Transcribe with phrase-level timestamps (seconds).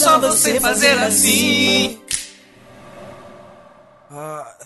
[0.00, 2.00] só você fazer assim.
[4.10, 4.56] Ah,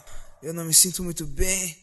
[0.40, 1.76] eu não me sinto muito bem.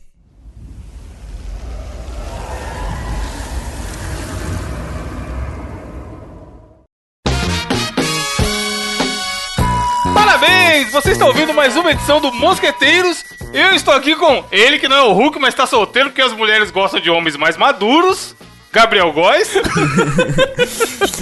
[10.13, 10.94] Parabéns!
[10.94, 13.22] Você está ouvindo mais uma edição do Mosqueteiros.
[13.54, 16.31] Eu estou aqui com ele que não é o Hulk, mas está solteiro porque as
[16.31, 18.34] mulheres gostam de homens mais maduros.
[18.72, 19.49] Gabriel Góes.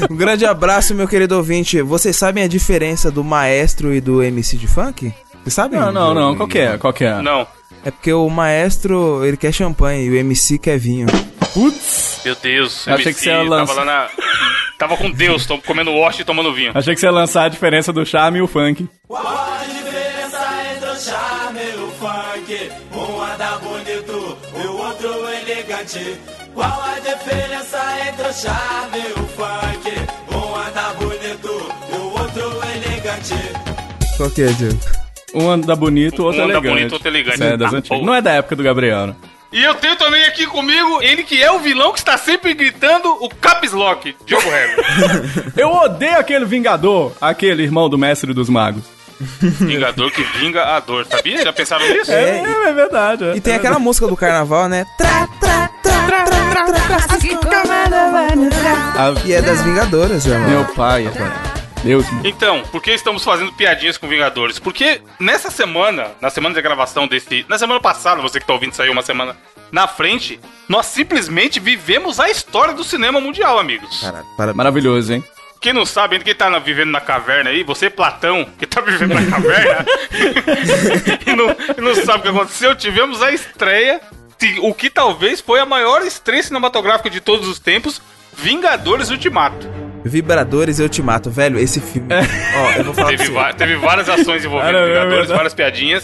[0.10, 1.82] Um grande abraço, meu querido ouvinte.
[1.82, 5.14] Vocês sabem a diferença do maestro e do MC de funk?
[5.44, 5.80] Vocês sabem?
[5.80, 6.36] Não, não, não.
[6.36, 6.78] Qual que é?
[6.78, 7.22] Qual que é?
[7.22, 7.46] Não.
[7.84, 11.08] É porque o maestro, ele quer champanhe e o MC quer vinho.
[11.54, 12.22] Putz.
[12.26, 14.08] Meu Deus, Eu achei que você ia tava lançar- lá na.
[14.78, 16.72] Tava com Deus, tô comendo wash e tomando vinho.
[16.74, 18.88] Achei que você ia lançar a diferença do charme e o funk.
[19.08, 20.40] Qual a diferença
[20.76, 22.72] entre o charme e o funk?
[22.94, 26.18] Um anda bonito e o outro elegante.
[26.60, 30.36] Qual a diferença entre o charme e o funk?
[30.36, 33.34] Um anda bonito e o outro elegante.
[34.18, 34.78] Qual que é, Diego?
[35.34, 36.74] Um anda bonito, o outro Um anda elegante.
[36.76, 37.44] bonito, outro elegante.
[37.44, 38.02] É das Ah, antigas.
[38.06, 39.16] Não é da época do Gabriel, né?
[39.54, 43.08] E eu tenho também aqui comigo ele que é o vilão que está sempre gritando
[43.24, 44.82] o Caps Lock, Diogo Rego.
[45.58, 48.84] Eu odeio aquele Vingador, aquele irmão do Mestre dos Magos.
[49.42, 51.42] Vingador que vinga a dor, sabia?
[51.42, 52.12] Já pensaram nisso?
[52.12, 53.24] É, é, verdade.
[53.30, 53.36] é.
[53.38, 54.86] E tem aquela música do carnaval, né?
[54.98, 56.39] Tra, tra, tra, tra,
[58.98, 60.50] A- E é das Vingadoras, meu irmão.
[60.50, 61.34] Meu pai, cara.
[61.84, 62.06] Deus.
[62.26, 64.60] Então, por que estamos fazendo piadinhas com Vingadores?
[64.60, 67.46] Porque nessa semana, na semana de gravação desse.
[67.48, 69.36] Na semana passada, você que tá ouvindo saiu uma semana
[69.72, 74.02] na frente, nós simplesmente vivemos a história do cinema mundial, amigos.
[74.02, 74.54] Cara, para...
[74.54, 75.24] Maravilhoso, hein?
[75.62, 78.80] Quem não sabe, ainda quem tá na- vivendo na caverna aí, você, Platão, que tá
[78.82, 79.86] vivendo na caverna,
[81.28, 84.00] e, não, e não sabe o que aconteceu, tivemos a estreia,
[84.62, 88.02] o que talvez foi a maior estreia cinematográfica de todos os tempos,
[88.36, 89.68] Vingadores Ultimato.
[90.04, 91.60] Vibradores eu te mato, velho.
[91.60, 92.08] Esse filme.
[92.56, 95.34] Ó, eu vou falar Teve, teve várias ações envolvendo é Vingadores, verdade.
[95.34, 96.04] várias piadinhas.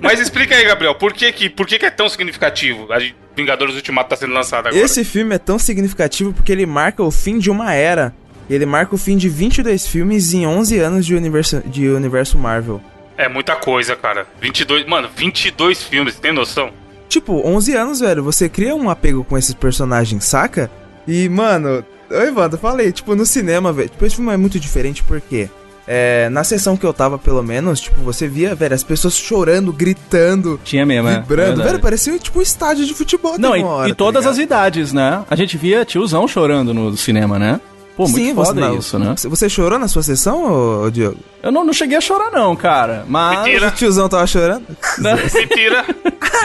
[0.00, 2.98] Mas explica aí, Gabriel, por que, que, por que, que é tão significativo a
[3.36, 4.84] Vingadores Ultimato tá sendo lançado agora?
[4.84, 8.14] Esse filme é tão significativo porque ele marca o fim de uma era.
[8.48, 12.80] Ele marca o fim de 22 filmes em 11 anos de universo, de universo Marvel.
[13.16, 14.26] É muita coisa, cara.
[14.40, 16.72] 22, mano, 22 filmes, tem noção?
[17.08, 20.70] Tipo, 11 anos, velho, você cria um apego com esses personagens, saca?
[21.06, 25.02] E, mano, oi, Wanda, falei, tipo, no cinema, velho, tipo, esse filme é muito diferente
[25.04, 25.48] porque
[25.86, 29.72] é, na sessão que eu tava, pelo menos, tipo, você via, velho, as pessoas chorando,
[29.72, 31.20] gritando, Tinha mesmo, é.
[31.20, 31.68] vibrando, Verdade.
[31.68, 33.38] velho, parecia tipo um estádio de futebol.
[33.38, 34.58] Não, e, hora, e tá todas as ligado?
[34.58, 35.24] idades, né?
[35.30, 37.60] A gente via tiozão chorando no cinema, né?
[37.96, 39.14] Pô, muito Sim, foda você, não- isso, né?
[39.16, 41.16] Você- Você chorou na sua sessão, ô, ô, Diogo?
[41.42, 43.04] Eu não, não cheguei a chorar, não, cara.
[43.08, 43.38] Mas.
[43.44, 43.68] Mentira.
[43.68, 44.64] O tiozão tava chorando?
[44.98, 45.14] Né?
[45.34, 45.84] Mentira.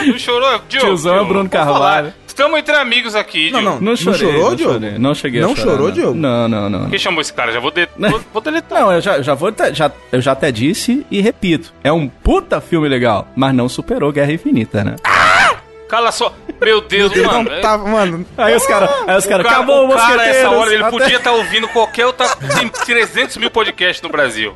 [0.06, 0.48] Não chorou?
[0.68, 1.48] Diogo, Tiozão é Bruno.
[1.50, 2.12] Carvalho.
[2.26, 3.74] Estamos entre amigos aqui, Não, Diogo.
[3.76, 3.80] não.
[3.90, 4.18] Não chorei.
[4.20, 4.72] chorou, não Diogo?
[4.74, 4.98] chorei.
[4.98, 5.70] Não cheguei Não a chorar.
[5.72, 5.94] chorou, não.
[5.94, 6.14] Diogo?
[6.14, 6.88] Não, não, não.
[6.88, 7.52] Quem chamou esse cara?
[7.52, 7.86] Já vou, de...
[7.98, 8.80] vou, vou deletar.
[8.80, 9.52] Não, eu já, já vou.
[9.52, 11.74] te- Já, eu já até disse e repito.
[11.84, 14.96] É um puta filme legal, mas não superou Guerra Infinita, né?
[15.92, 16.32] Cala só.
[16.58, 17.50] Meu Deus, Ele mano.
[17.50, 18.24] não tava, mano.
[18.38, 18.88] Aí os caras.
[19.06, 19.44] Aí os caras.
[19.44, 22.26] cara, Acabou o o cara, essa hora, ele até- podia estar ouvindo qualquer outra.
[22.58, 24.54] Tem 300 mil podcasts no Brasil.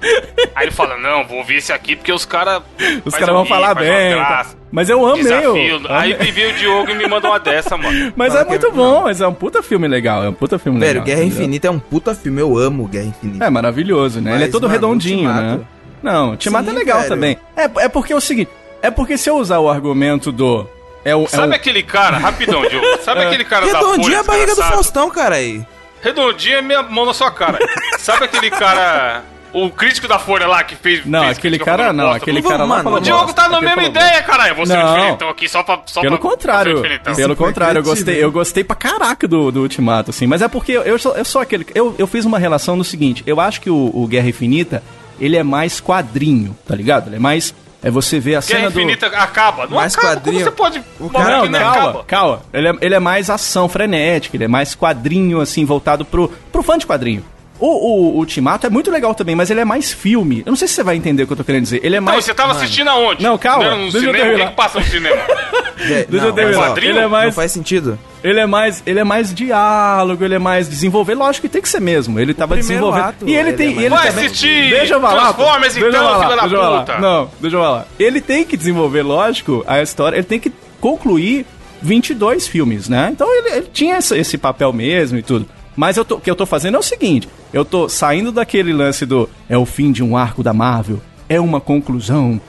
[0.55, 2.63] Aí ele fala: Não, vou ouvir esse aqui porque os caras.
[3.05, 4.15] Os caras vão falar bem.
[4.17, 4.47] tá?
[4.73, 5.25] Mas eu amei.
[5.25, 5.57] Desafio.
[5.57, 6.27] eu Aí amei.
[6.27, 8.15] me veio o Diogo e me mandou uma dessa, mano.
[8.17, 10.25] Mas Fala é muito é- bom, mas é um puta filme legal.
[10.25, 11.05] É um puta filme Velho, legal.
[11.05, 11.39] Guerra entendeu?
[11.39, 12.41] Infinita é um puta filme.
[12.41, 13.45] Eu amo Guerra Infinita.
[13.45, 14.31] É maravilhoso, né?
[14.31, 15.61] Ele é Mas, todo mano, redondinho, né?
[16.03, 17.11] Não, Ultimato é legal velho.
[17.11, 17.39] também.
[17.55, 20.67] É, é porque é o seguinte: é porque se eu usar o argumento do.
[21.09, 22.85] É o, é Sabe o- aquele cara, rapidão, Diogo?
[23.05, 23.91] Sabe aquele cara da Folha?
[23.93, 24.63] Redondinha é a barriga do?
[24.63, 25.65] Faustão, cara aí.
[26.03, 27.59] Redondinha é minha mão na sua cara.
[27.99, 29.23] Sabe aquele cara.
[29.53, 31.07] O crítico da Folha lá que fez.
[31.07, 33.61] Não, fez aquele cara não, bosta aquele cara lá Mano, falou O Diogo tá na
[33.61, 34.55] mesma ideia, caralho.
[34.57, 34.95] Você é Não.
[34.95, 35.81] diferentão aqui só pra.
[35.87, 39.63] Só Pelo pra- contrário, pra pelo contrário, eu gostei, eu gostei pra caraca do, do
[39.63, 41.65] Ultimato, assim, mas é porque eu sou, eu sou aquele.
[41.75, 44.83] Eu, eu fiz uma relação no seguinte: eu acho que o, o Guerra Infinita
[45.19, 47.09] ele é mais quadrinho, tá ligado?
[47.09, 47.55] Ele é mais.
[47.83, 48.81] É você ver a cena Guerra do.
[48.81, 49.67] Infinita acaba.
[49.67, 50.15] Não Mais acaba.
[50.15, 50.39] quadrinho.
[50.45, 50.83] Como você pode.
[50.99, 52.05] O cara- Não, não calma, acaba?
[52.05, 52.43] calma.
[52.53, 56.63] Ele é, ele é mais ação frenética, ele é mais quadrinho, assim, voltado pro, pro
[56.63, 57.25] fã de quadrinho.
[57.59, 60.43] O, o, o Ultimato é muito legal também, mas ele é mais filme.
[60.45, 61.81] Eu não sei se você vai entender o que eu tô querendo dizer.
[61.83, 62.25] Ele é Não, mais.
[62.25, 63.23] você tava assistindo aonde?
[63.23, 64.33] Não, calma, Não era no deixa eu cinema?
[64.33, 65.17] O que, que passa no cinema?
[65.17, 66.77] É, Deixa eu mas, ó?
[66.77, 67.35] Ele é Não mais.
[67.35, 67.99] faz sentido.
[68.23, 71.69] Ele é mais, ele é mais diálogo, ele é mais desenvolver, lógico que tem que
[71.69, 72.19] ser mesmo.
[72.21, 73.05] Ele tava desenvolvendo.
[73.05, 75.21] ato, e ele ele tem, é e mais- ele Vai também- assistir Deixa eu falar.
[75.33, 76.81] Transformers, Deixa eu então, falar, filha da deixa eu falar.
[76.81, 76.99] puta.
[76.99, 77.87] Não, deixa eu falar.
[77.99, 81.47] Ele tem que desenvolver, lógico, a história, ele tem que concluir
[81.81, 83.09] 22 filmes, né?
[83.13, 85.47] Então ele, ele tinha esse, esse papel mesmo e tudo.
[85.77, 88.73] Mas eu tô- o que eu tô fazendo é o seguinte: eu tô saindo daquele
[88.73, 92.41] lance do é o fim de um arco da Marvel, é uma conclusão,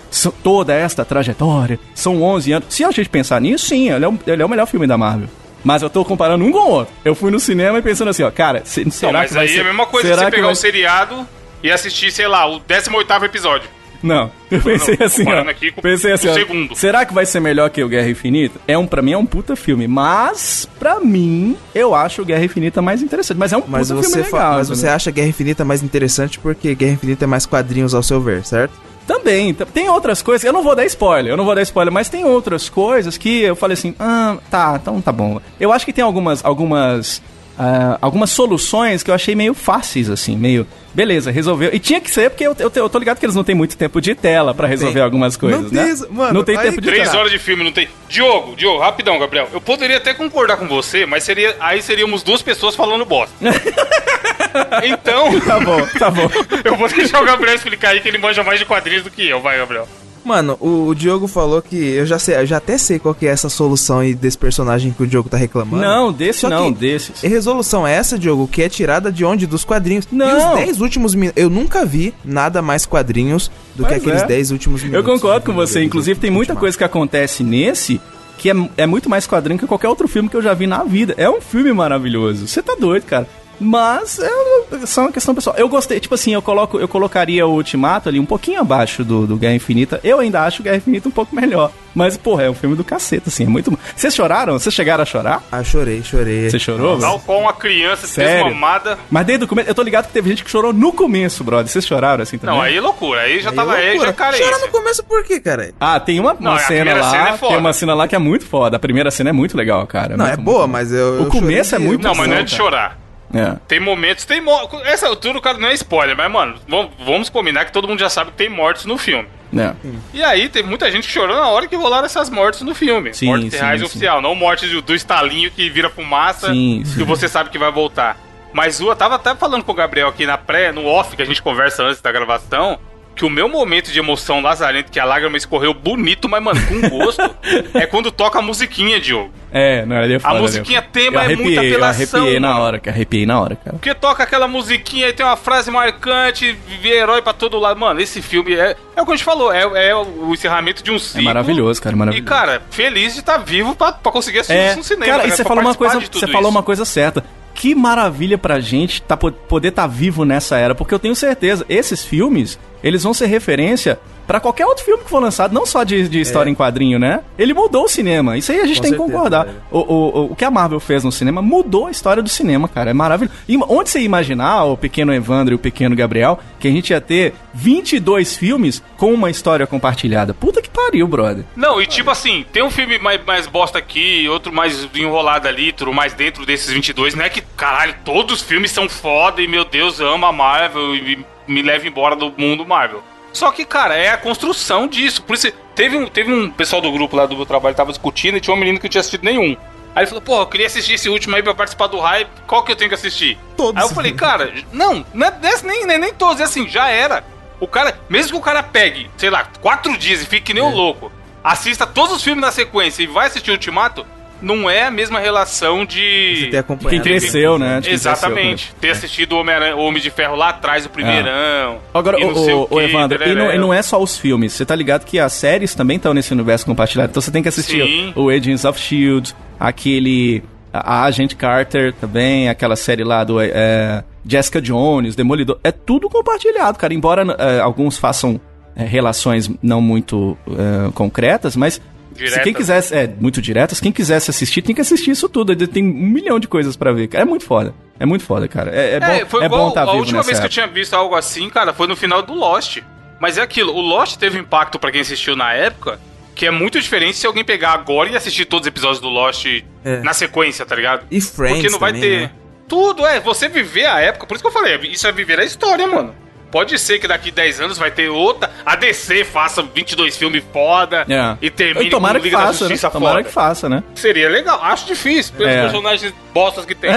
[0.44, 2.68] toda esta trajetória, são 11 anos.
[2.69, 4.98] Se a gente pensar nisso, sim, ele é, o- ele é o melhor filme da
[4.98, 5.27] Marvel.
[5.63, 6.94] Mas eu tô comparando um com o outro.
[7.04, 9.44] Eu fui no cinema e pensando assim, ó, cara, se- será Não, mas que vai
[9.48, 11.27] aí ser, é a mesma coisa que será você pegar vai um seriado
[11.63, 13.68] e assistir, sei lá, o 18 episódio.
[14.01, 15.49] Não, eu pensei não, assim, ó.
[15.49, 16.75] aqui com pensei assim, o ó, segundo.
[16.75, 18.59] Será que vai ser melhor que o Guerra Infinita?
[18.67, 22.45] É um, pra mim é um puta filme, mas pra mim eu acho o Guerra
[22.45, 23.38] Infinita mais interessante.
[23.38, 24.53] Mas é um Mas puta você, filme legal.
[24.53, 24.94] mas você né?
[24.94, 28.73] acha Guerra Infinita mais interessante porque Guerra Infinita é mais quadrinhos ao seu ver, certo?
[29.07, 32.09] Também, tem outras coisas, eu não vou dar spoiler, eu não vou dar spoiler, mas
[32.09, 35.39] tem outras coisas que eu falei assim, ah, tá, então tá bom.
[35.57, 37.21] Eu acho que tem algumas, algumas,
[37.59, 41.69] ah, algumas soluções que eu achei meio fáceis, assim, meio, beleza, resolveu.
[41.74, 43.75] E tinha que ser, porque eu, eu, eu tô ligado que eles não têm muito
[43.77, 45.01] tempo de tela pra resolver tem.
[45.01, 45.95] algumas coisas, Não né?
[45.95, 47.88] tem mano, não tem tempo de que Três horas de filme, não tem.
[48.07, 49.50] Diogo, Diogo, rapidão, Gabriel.
[49.51, 53.33] Eu poderia até concordar com você, mas seria aí seríamos duas pessoas falando bosta.
[54.83, 56.30] então, Tá bom, tá bom.
[56.63, 59.27] eu vou deixar o Gabriel explicar aí que ele manja mais de quadrinhos do que
[59.27, 59.42] eu.
[59.42, 59.88] Vai, Gabriel.
[60.27, 63.25] Mano, o, o Diogo falou que eu já sei, eu já até sei qual que
[63.25, 65.81] é essa solução aí desse personagem que o Diogo tá reclamando.
[65.81, 67.24] Não, desse Só não, que- desses.
[67.24, 69.47] E resolução é essa, Diogo, que é tirada de onde?
[69.47, 70.06] Dos quadrinhos.
[70.12, 70.53] E Não.
[70.53, 71.41] os 10 últimos minutos.
[71.41, 74.27] Eu nunca vi nada mais quadrinhos do que Pois aqueles é.
[74.27, 75.12] 10 últimos Eu minutos.
[75.13, 75.81] concordo com você.
[75.83, 78.01] Inclusive, tem muita coisa que acontece nesse
[78.38, 80.83] que é, é muito mais quadrinho que qualquer outro filme que eu já vi na
[80.83, 81.15] vida.
[81.18, 82.47] É um filme maravilhoso.
[82.47, 83.27] Você tá doido, cara.
[83.59, 85.56] Mas é uma- só uma questão pessoal.
[85.57, 89.25] Eu gostei, tipo assim, eu, coloco, eu colocaria o Ultimato ali um pouquinho abaixo do,
[89.25, 90.00] do Guerra Infinita.
[90.04, 91.71] Eu ainda acho o Guerra Infinita um pouco melhor.
[91.95, 93.45] Mas, porra, é um filme do caceta, assim.
[93.45, 93.75] É muito.
[93.95, 94.54] Vocês choraram?
[94.54, 95.42] Vocês chegaram a chorar?
[95.51, 96.48] Ah, chorei, chorei.
[96.48, 97.00] Você chorou?
[97.00, 98.44] Tal qual uma criança Sério?
[98.45, 99.00] desmamada.
[99.09, 101.68] Mas desde o começo, eu tô ligado que teve gente que chorou no começo, brother.
[101.68, 102.54] Vocês choraram assim também?
[102.56, 103.21] Não, aí é loucura.
[103.21, 104.07] Aí já Aí tava aí, loucura.
[104.09, 105.71] já cara Chora no começo por quê, cara?
[105.80, 107.09] Ah, tem uma, uma Não, cena lá.
[107.12, 108.77] cena é tem uma cena lá que é muito foda.
[108.77, 110.15] A primeira cena é muito legal, cara.
[110.15, 111.13] Não, é muito, boa, muito mas eu.
[111.13, 112.63] O eu começo é muito Não, mas não é Não, de cara.
[112.63, 113.06] chorar.
[113.33, 113.56] É.
[113.68, 116.56] Tem momentos, tem mo- Essa altura, o cara não é spoiler, mas, mano,
[117.00, 119.27] vamos, combinar que todo mundo já sabe que tem mortes no filme.
[119.57, 119.74] É.
[120.13, 123.13] E aí, teve muita gente chorou na hora que rolaram essas mortes no filme.
[123.13, 123.85] Sim, mortes sim, reais sim.
[123.85, 128.18] oficial, não mortes do, estalinho que vira fumaça Sim, que você sabe que vai voltar.
[128.53, 131.25] Mas eu tava até falando com o Gabriel aqui na pré, no off, que a
[131.25, 132.80] gente conversa antes da gravação,
[133.17, 136.89] que o meu momento de emoção lazarento, que a lágrima escorreu bonito, mas, mano, com
[136.89, 137.21] gosto,
[137.73, 139.31] é quando toca a musiquinha, Diogo.
[139.51, 142.23] É, não, ele é foda, musiquinha ele é- tema eu é arrepiei, muita apelação, Eu
[142.23, 142.95] arrepiei na hora, cara.
[142.95, 143.71] Arrepiei na hora, cara.
[143.77, 147.79] Porque toca aquela musiquinha e tem uma frase marcante, vê herói pra todo lado.
[147.79, 150.91] Mano, esse filme é, é o que a gente falou, é, é o encerramento de
[150.91, 151.23] um É ciclo.
[151.23, 151.95] maravilhoso, cara.
[151.95, 152.29] E, Maravilhoso.
[152.29, 155.05] cara, feliz de estar vivo pra, pra conseguir assistir É, isso no cinema.
[155.05, 155.37] cara, tá e ligado?
[155.37, 156.49] você falou uma coisa, você falou isso.
[156.49, 157.23] uma coisa certa.
[157.59, 161.65] Que maravilha pra gente tá, po- poder estar vivo nessa era, porque eu tenho certeza,
[161.68, 165.83] esses filmes, eles vão ser referência pra qualquer outro filme que for lançado, não só
[165.83, 167.21] de, de história em quadrinho, né?
[167.39, 168.38] Ele mudou o cinema.
[168.38, 169.45] Isso aí a gente Com tem que certeza, concordar.
[169.45, 169.57] velho.
[169.71, 169.83] O, o,
[170.19, 172.89] o, o que a Marvel fez no cinema mudou a história do cinema, cara.
[172.91, 173.35] É maravilhoso.
[173.47, 176.89] E onde você ia imaginar, o pequeno Evandro e o pequeno Gabriel, que a gente
[176.91, 180.33] ia ter 22 filmes com uma história compartilhada?
[180.33, 181.45] Puta que pariu, brother.
[181.56, 185.68] Não, e tipo assim, tem um filme mais, mais bosta aqui, outro mais enrolado ali,
[185.68, 187.15] outro mais dentro desses 22.
[187.15, 190.95] Não é que, caralho, todos os filmes são foda e, meu Deus, ama a Marvel
[190.95, 193.01] e me, me leva embora do mundo Marvel.
[193.37, 195.21] Só que, cara, é a construção disso.
[195.21, 197.91] Por isso, teve um, teve um pessoal do grupo lá do meu trabalho que tava
[197.91, 199.55] discutindo e tinha um menino que não tinha assistido nenhum.
[199.93, 202.63] Aí ele falou, pô, eu queria assistir esse último aí pra participar do hype, qual
[202.63, 203.37] que eu tenho que assistir?
[203.55, 203.79] Todos.
[203.79, 207.23] Aí eu falei, cara, não, não é, nem, nem, nem todos, é assim, já era.
[207.59, 210.63] O cara, mesmo que o cara pegue, sei lá, quatro dias e fique que nem
[210.63, 211.11] um louco,
[211.43, 214.03] assista todos os filmes na sequência e vai assistir o Ultimato,
[214.41, 216.39] não é a mesma relação de.
[216.39, 216.89] Você ter acompanhado.
[216.89, 217.79] Quem cresceu, né?
[217.81, 218.65] De Exatamente.
[218.65, 221.79] cresceu, Ter assistido o Homem, o Homem de Ferro lá atrás, o primeirão.
[221.94, 224.53] Agora, não sei o, o, Evandro, e não, e não é só os filmes.
[224.53, 227.09] Você tá ligado que as séries também estão nesse universo compartilhado.
[227.11, 228.13] Então você tem que assistir Sim.
[228.15, 230.44] o Agents of S.H.I.E.L.D., aquele...
[230.73, 235.57] A Agent Carter também, aquela série lá do é, Jessica Jones, Demolidor.
[235.63, 236.94] É tudo compartilhado, cara.
[236.94, 238.39] Embora é, alguns façam
[238.75, 241.81] é, relações não muito é, concretas, mas...
[242.18, 242.44] Se Diretas.
[242.44, 245.56] quem quisesse, é, muito diretas, quem quisesse assistir, tem que assistir isso tudo.
[245.68, 247.24] Tem um milhão de coisas pra ver, cara.
[247.24, 247.74] É muito foda.
[248.00, 248.71] É muito foda, cara.
[248.76, 250.50] É, é bom, foi é igual bom tá a vivo última vez que eu época.
[250.50, 252.80] tinha visto algo assim, cara, foi no final do Lost.
[253.19, 256.00] Mas é aquilo, o Lost teve um impacto pra quem assistiu na época,
[256.36, 259.45] que é muito diferente se alguém pegar agora e assistir todos os episódios do Lost
[259.83, 260.02] É.
[260.02, 261.06] na sequência, tá ligado?
[261.09, 262.21] E Friends Porque não vai também, ter.
[262.21, 262.31] né?
[262.68, 265.44] Tudo, é, você viver a época, por isso que eu falei, isso é viver a
[265.44, 266.14] história, mano.
[266.51, 268.49] Pode ser que daqui 10 anos vai ter outra.
[268.66, 271.37] A DC faça 22 filmes foda É.
[271.42, 272.69] e termine E tomara com que Liga da faça, né?
[272.69, 273.23] Justiça Tomara foda.
[273.27, 273.83] que faça, né?
[273.95, 274.59] Seria legal.
[274.63, 275.61] Acho difícil, pelos É.
[275.61, 276.89] personagens bostas que tem.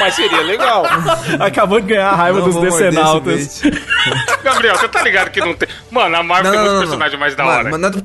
[0.00, 0.84] mas seria legal.
[1.40, 3.62] Acabou de ganhar a raiva Não dos decenautas.
[4.42, 5.68] Gabriel, você tá ligado que não tem.
[5.90, 7.70] Mano, a Marvel tem muitos personagens mais da Mano, hora.
[7.70, 8.02] Mano,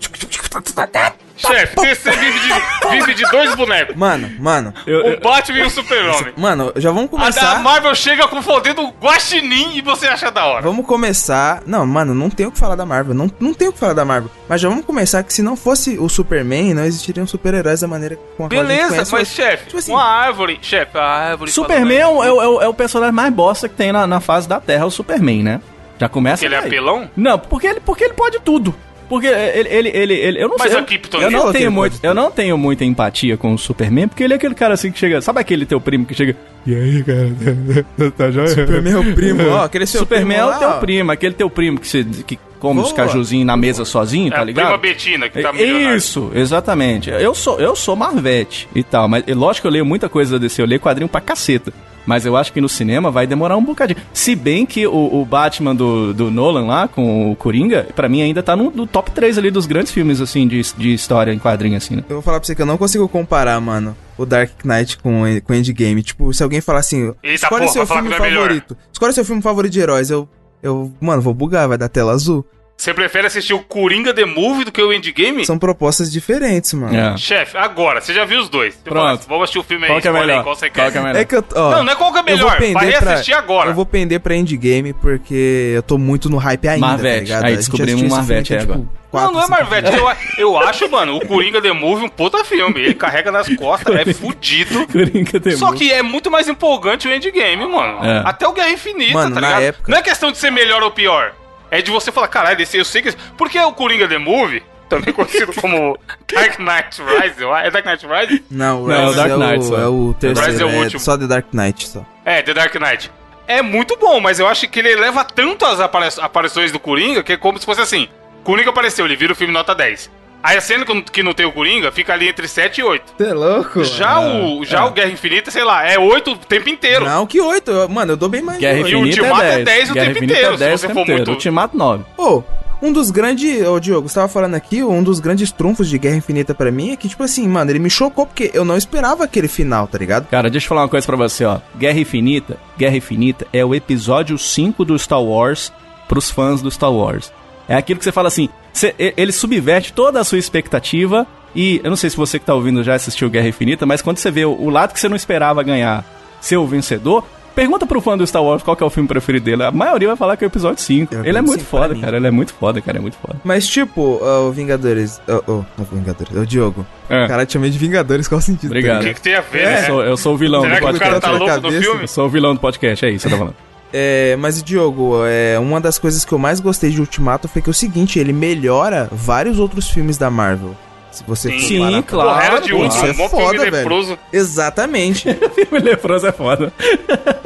[1.48, 3.96] Chefe, DC vive de, vive de dois bonecos.
[3.96, 6.34] mano, mano, Eu- eu- O Batman e o Super-Homem.
[6.38, 7.52] mano, já vamos A, começar.
[7.58, 10.62] a Marvel chega com o poder do Guaxinim e você acha da hora.
[10.62, 11.62] Vamos começar.
[11.66, 13.14] Não, mano, não tem o que falar da Marvel.
[13.14, 14.30] Não, não tem o que falar da Marvel.
[14.48, 18.16] Mas já vamos começar que se não fosse o Superman, não existiriam super-heróis da maneira
[18.38, 20.60] com a qual a gente Beleza, conhece mas chefe, Tipo assim- uma árvore.
[20.62, 21.52] Chefe, a árvore.
[21.52, 24.06] Superman é o, é o- é o- é o personagem mais bosta que tem na,
[24.08, 25.62] na face da Terra, é o Superman, né?
[26.00, 27.10] Já começa Porque ele é apelão?
[27.16, 28.74] Não, porque ele, porque ele pode tudo.
[29.12, 30.78] Porque ele, ele, ele, ele- eu não Mas sei.
[30.78, 34.08] a eu- Kryptonita- eu não tenho muito, eu não tenho muita empatia com o Superman,
[34.08, 36.34] porque ele é aquele cara assim que chega, sabe aquele teu primo que chega?
[36.66, 37.30] E aí, cara?
[38.18, 38.48] Tá joia?
[38.48, 39.66] Superman é o primo, ó.
[39.66, 42.80] Aquele seu Superman primo é o teu primo, aquele teu primo que, você, que come
[42.80, 42.96] os Boa.
[42.96, 44.66] cajuzinhos na mesa sozinho, É tá a ligado?
[44.66, 45.98] prima Betina que tá É milionária.
[45.98, 47.10] Isso, exatamente.
[47.10, 50.40] Eu sou, eu sou Marvete e tal, mas é lógico que eu leio muita coisa
[50.40, 51.74] desse, eu leio quadrinho pra caceta.
[52.06, 54.00] Mas eu acho que no cinema vai demorar um bocadinho.
[54.14, 58.22] Se bem que o, o Batman do, do Nolan lá, com o Coringa, pra mim
[58.22, 61.40] ainda tá no, no top 3 ali dos grandes filmes, assim, de, de história em
[61.40, 62.04] quadrinho, assim, né?
[62.10, 65.22] Eu vou falar pra você que eu não consigo comparar, mano, o Dark Knight com,
[65.24, 66.02] o- Endgame.
[66.04, 68.78] Tipo, se alguém falar assim, Eita, escolhe porra, seu filme é favorito.
[68.92, 70.10] Escolhe seu filme favorito de heróis.
[70.10, 70.28] Eu,
[70.64, 72.46] eu, mano, vou bugar, vai dar tela azul.
[72.82, 75.46] Você prefere assistir o Coringa The Movie do que o Endgame?
[75.46, 76.98] São propostas diferentes, mano.
[76.98, 77.16] É.
[77.16, 78.74] Chefe, agora, você já viu os dois.
[78.74, 78.98] Você Pronto.
[78.98, 80.44] fala assim, Vamos assistir o filme aí, Qual que é aí, melhor?
[80.44, 80.92] qual você Qual quer.
[80.92, 81.20] que é melhor?
[81.20, 83.70] É que eu, ó, Não, não é qual que é melhor, vai pra- reassistir agora.
[83.70, 87.14] Eu vou pender pra Endgame porque eu tô muito no hype ainda, Marvete.
[87.18, 87.46] tá ligado?
[87.46, 88.88] Aí descobrimos um Marvete tipo, agora.
[89.12, 89.92] quatro, não, não é Marvete.
[89.96, 90.10] Eu,
[90.40, 92.82] eu acho, mano, o Coringa The Movie um puta filme.
[92.82, 94.88] Ele carrega nas costas, é fudido.
[94.92, 98.04] Coringa tem Só que é muito mais empolgante o Endgame, mano.
[98.04, 98.24] É.
[98.26, 99.64] Até o Guerra Infinita, Mano, tá na ligado?
[99.66, 101.34] época- Não é questão de ser melhor ou pior.
[101.72, 103.14] É de você falar, caralho, esse, eu sei que...
[103.38, 105.98] Porque o Coringa The Movie, também conhecido como
[106.32, 108.42] Dark Knight acho- é Dark Knight Rises?
[108.52, 109.78] Não, o Não, Rise Dark é, Knight o, só.
[109.80, 111.00] é o terceiro, Rise é o é, último.
[111.00, 112.06] só The Dark Knight, só.
[112.26, 113.10] É, The Dark Knight.
[113.48, 117.24] É muito bom, mas eu acho que ele eleva tanto as apari- aparições do Coringa
[117.24, 118.08] que é como se fosse assim.
[118.44, 120.12] Coringa apareceu, ele vira o filme nota 10.
[120.44, 123.14] Aí a cena que- não tem o Coringa fica ali entre 7 e 8.
[123.18, 123.84] Você é louco?
[123.84, 127.06] Já, o, já o Guerra Infinita, sei lá, é 8 o tempo inteiro.
[127.06, 127.70] Não, que oito.
[127.70, 128.90] eu- Mano, eu dou bem mais de Guerra oito.
[128.90, 129.66] E o Infinita Ultimato é é 10.
[129.66, 131.20] 10 o Guerra tempo Infinita inteiro, é se 10 você o tempo for inteiro.
[131.20, 132.04] muito- Ultimato 9.
[132.18, 132.44] Pô,
[132.82, 133.68] um dos grandes.
[133.68, 136.92] Ô, Diogo, você tava falando aqui, um dos grandes trunfos de Guerra Infinita pra mim
[136.92, 139.98] é que, tipo assim, mano, ele me chocou porque eu não esperava aquele final, tá
[140.00, 140.28] ligado?
[140.28, 141.60] Cara, deixa eu falar uma coisa pra você, ó.
[141.78, 145.72] Guerra Infinita, Guerra Infinita é o episódio 5 do Star Wars
[146.08, 147.32] pros fãs do Star Wars.
[147.72, 151.26] É aquilo que você fala assim, você- ele subverte toda a sua expectativa
[151.56, 154.18] e eu não sei se você que tá ouvindo já assistiu Guerra Infinita, mas quando
[154.18, 156.04] você vê o, o lado que você não esperava ganhar
[156.40, 157.24] ser o vencedor,
[157.54, 159.64] pergunta pro fã do Star Wars qual que é o filme preferido dele.
[159.64, 161.14] A maioria vai falar que é o episódio 5.
[161.16, 162.18] É ele é muito foda, cara.
[162.18, 162.98] Ele é muito foda, cara.
[162.98, 163.40] É muito foda.
[163.44, 165.22] Mas, tipo, ó, o Vingadores.
[165.28, 166.86] Ô, ô, não, Vingadores, é o Diogo.
[167.10, 167.28] É.
[167.28, 168.72] Cara, te chamei de Vingadores, qual o sentido?
[168.72, 169.02] Obrigado.
[169.02, 169.82] O que, que tem a ver, Eu né?
[169.84, 171.10] sou, eu sou o vilão Será do que o podcast.
[171.10, 171.82] cara tá louco no cabeça?
[171.82, 172.04] filme?
[172.04, 173.71] Eu sou o vilão do podcast, é isso que você tá falando.
[173.94, 177.70] É, mas, Diogo, é, uma das coisas que eu mais gostei de Ultimato foi que
[177.70, 180.76] é o seguinte, ele melhora vários outros filmes da Marvel.
[181.12, 182.30] Se você for Sim, parar pra- claro.
[182.30, 183.72] Porra, era de último, isso é um foda, filme velho.
[183.76, 184.18] leproso.
[184.32, 185.28] Exatamente.
[185.72, 186.72] O leproso é foda.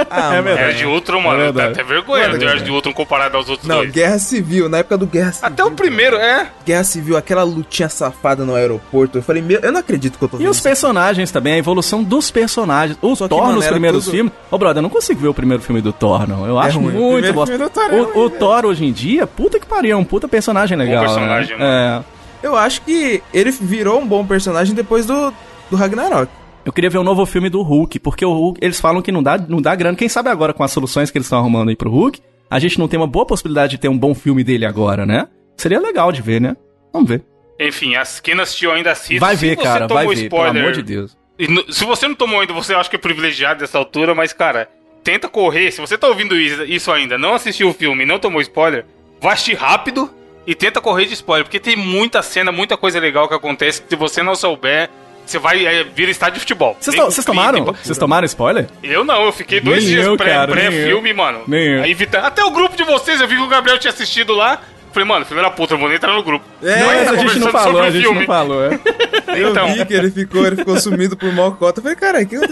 [0.09, 0.59] Ah, É verdade.
[0.69, 1.71] Era de Ultron, É mano, dá verdade.
[1.81, 3.91] até vergonha é Era de Ultron comparado aos outros Não, dois.
[3.91, 5.47] Guerra Civil, na época do Guerra Civil.
[5.47, 6.47] Até o primeiro, é.
[6.65, 9.17] Guerra Civil, aquela lutinha safada no aeroporto.
[9.17, 10.63] Eu falei, meu, eu não acredito que eu tô E vendo os isso.
[10.63, 12.97] personagens também, a evolução dos personagens.
[13.01, 14.33] O Só que, Thor mano, nos primeiros tudo- filmes.
[14.51, 16.45] Ô, brother, eu não consigo ver o primeiro filme do Thor, não.
[16.45, 16.89] Eu acho ruim.
[16.89, 17.55] O muito primeiro bosta.
[17.57, 20.03] filme do Thor é O, o Thor hoje em dia, puta que pariu, é um
[20.05, 21.03] puta personagem legal.
[21.03, 22.01] personagem, né?
[22.11, 22.14] É.
[22.45, 25.33] Eu acho que ele virou um bom personagem depois do,
[25.67, 26.31] do Ragnarok.
[26.63, 29.23] Eu queria ver um novo filme do Hulk, porque o Hulk, eles falam que não
[29.23, 29.97] dá, não dá grana.
[29.97, 32.77] Quem sabe agora com as soluções que eles estão arrumando aí pro Hulk, a gente
[32.77, 35.27] não tem uma boa possibilidade de ter um bom filme dele agora, né?
[35.57, 36.55] Seria legal de ver, né?
[36.93, 37.23] Vamos ver.
[37.59, 39.17] Enfim, as, quem não assistiu ainda assiste.
[39.17, 41.17] Vai Se ver, você cara, tomou vai ver, spoiler, pelo amor de Deus.
[41.39, 44.33] E no- se você não tomou ainda, você acha que é privilegiado dessa altura, mas,
[44.33, 44.69] cara,
[45.03, 45.71] tenta correr.
[45.71, 48.85] Se você tá ouvindo isso, ainda, não assistiu o filme e não tomou spoiler,
[49.19, 50.11] vai assistir rápido
[50.45, 53.89] e tenta correr de spoiler, porque tem muita cena, muita coisa legal que acontece que
[53.89, 54.89] se você não souber,
[55.25, 56.77] você vai é, vir estádio de futebol.
[56.79, 57.65] Vocês tomaram?
[57.65, 58.67] Vocês tomaram spoiler?
[58.83, 61.15] Eu não, eu fiquei dois Nem dias pré- pré-filme, eu.
[61.15, 61.43] mano.
[61.47, 61.83] Nem eu.
[62.23, 64.61] Até o grupo de vocês, eu vi que o Gabriel tinha assistido lá.
[64.95, 66.45] Falei, mano, da puta, eu vou nem entrar no grupo.
[66.63, 68.19] É, Não, Mas a tá gente não falou, a gente filme.
[68.19, 68.79] não falou, é.
[69.37, 69.67] Eu Então.
[69.73, 71.79] vi que ele ficou, ele ficou sumido por mal cota.
[71.79, 72.47] Eu falei, cara, o que Eu,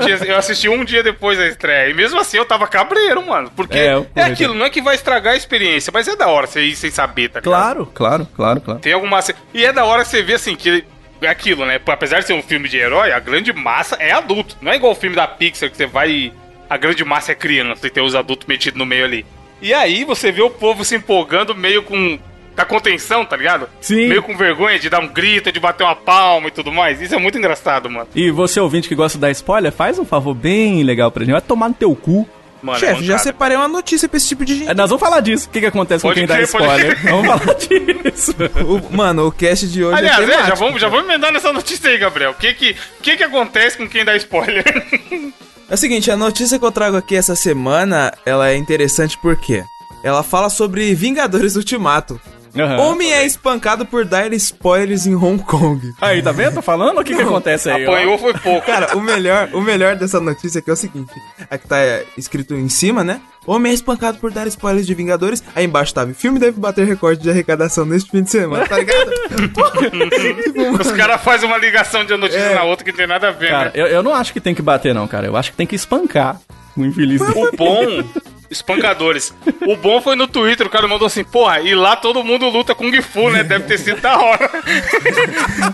[0.00, 1.90] tinha- eu assisti um dia depois da estreia.
[1.90, 3.52] E mesmo assim eu tava cabreiro, mano.
[3.54, 6.46] Porque É, é, aquilo, não é que vai estragar a experiência, mas é da hora
[6.46, 7.52] você ir sem saber, tá ligado?
[7.52, 8.80] Claro, claro, claro, claro.
[8.80, 9.20] Tem alguma.
[9.52, 10.82] E é da hora você ver assim, que
[11.20, 11.78] é aquilo, né?
[11.86, 14.56] Apesar de ser um filme de herói, a grande massa é adulto.
[14.62, 16.32] Não é igual o filme da Pixar que você vai e
[16.70, 19.26] a grande massa é criança e tem os adultos metidos no meio ali.
[19.62, 22.18] E aí você vê o povo se empolgando meio com.
[22.54, 23.66] Com a contenção, tá ligado?
[23.80, 24.08] Sim.
[24.08, 27.00] Meio com vergonha de dar um grito, de bater uma palma e tudo mais.
[27.00, 28.06] Isso é muito engraçado, mano.
[28.14, 31.32] E você, ouvinte que gosta de dar spoiler, faz um favor bem legal pra gente.
[31.32, 32.28] Vai tomar no teu cu.
[32.62, 33.18] Mano, é Chefe, já mancada.
[33.22, 34.70] separei uma notícia pra esse tipo de gente.
[34.70, 35.48] É, nós vamos falar disso.
[35.48, 37.02] O que, que acontece Pode com quem dá crer, pode spoiler?
[37.10, 38.34] Vamos falar disso.
[38.68, 41.54] O- mano, o cast de hoje Aliás, é é, já vamos, já vamos emendar nessa
[41.54, 42.32] notícia aí, Gabriel.
[42.32, 44.62] O que que, o que que acontece com quem dá spoiler?
[45.72, 49.64] É o seguinte, a notícia que eu trago aqui essa semana, ela é interessante porque
[50.02, 52.20] ela fala sobre Vingadores Ultimato.
[52.54, 52.76] Aham.
[52.80, 55.80] Homem é espancado por dar spoilers em Hong Kong.
[56.00, 56.54] Aí, tá vendo?
[56.54, 56.98] Tô falando?
[57.00, 57.86] O que, que acontece aí?
[57.86, 57.90] ó?
[57.92, 58.66] Apanhou foi pouco.
[58.66, 61.12] Cara, o melhor, o melhor dessa notícia aqui é o seguinte:
[61.50, 63.20] aqui tá é, escrito em cima, né?
[63.46, 65.42] Homem é espancado por dar spoilers de Vingadores.
[65.56, 69.10] Aí embaixo tava, filme deve bater recorde de arrecadação neste fim de semana, tá ligado?
[70.80, 72.54] Os caras fazem uma ligação de uma notícia É.
[72.54, 73.70] na outra que não tem nada a ver, Cara, né?
[73.74, 75.26] eu, eu não acho que tem que bater, não, cara.
[75.26, 76.40] Eu acho que tem que espancar
[76.76, 77.20] o infeliz.
[77.20, 77.84] O bom,
[78.52, 79.34] espancadores.
[79.66, 82.74] O bom foi no Twitter, o cara mandou assim, porra, e lá todo mundo luta
[82.74, 83.42] com Kung Fu, né?
[83.42, 84.50] Deve ter sido da hora.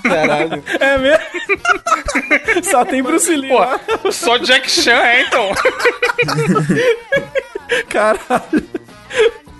[0.02, 0.62] Caralho.
[0.78, 1.24] É mesmo?
[2.62, 3.52] Só tem Bruce Lee.
[3.52, 3.78] lá.
[3.78, 5.50] Pô, só Jack Chan, é, então.
[7.88, 8.68] Caralho.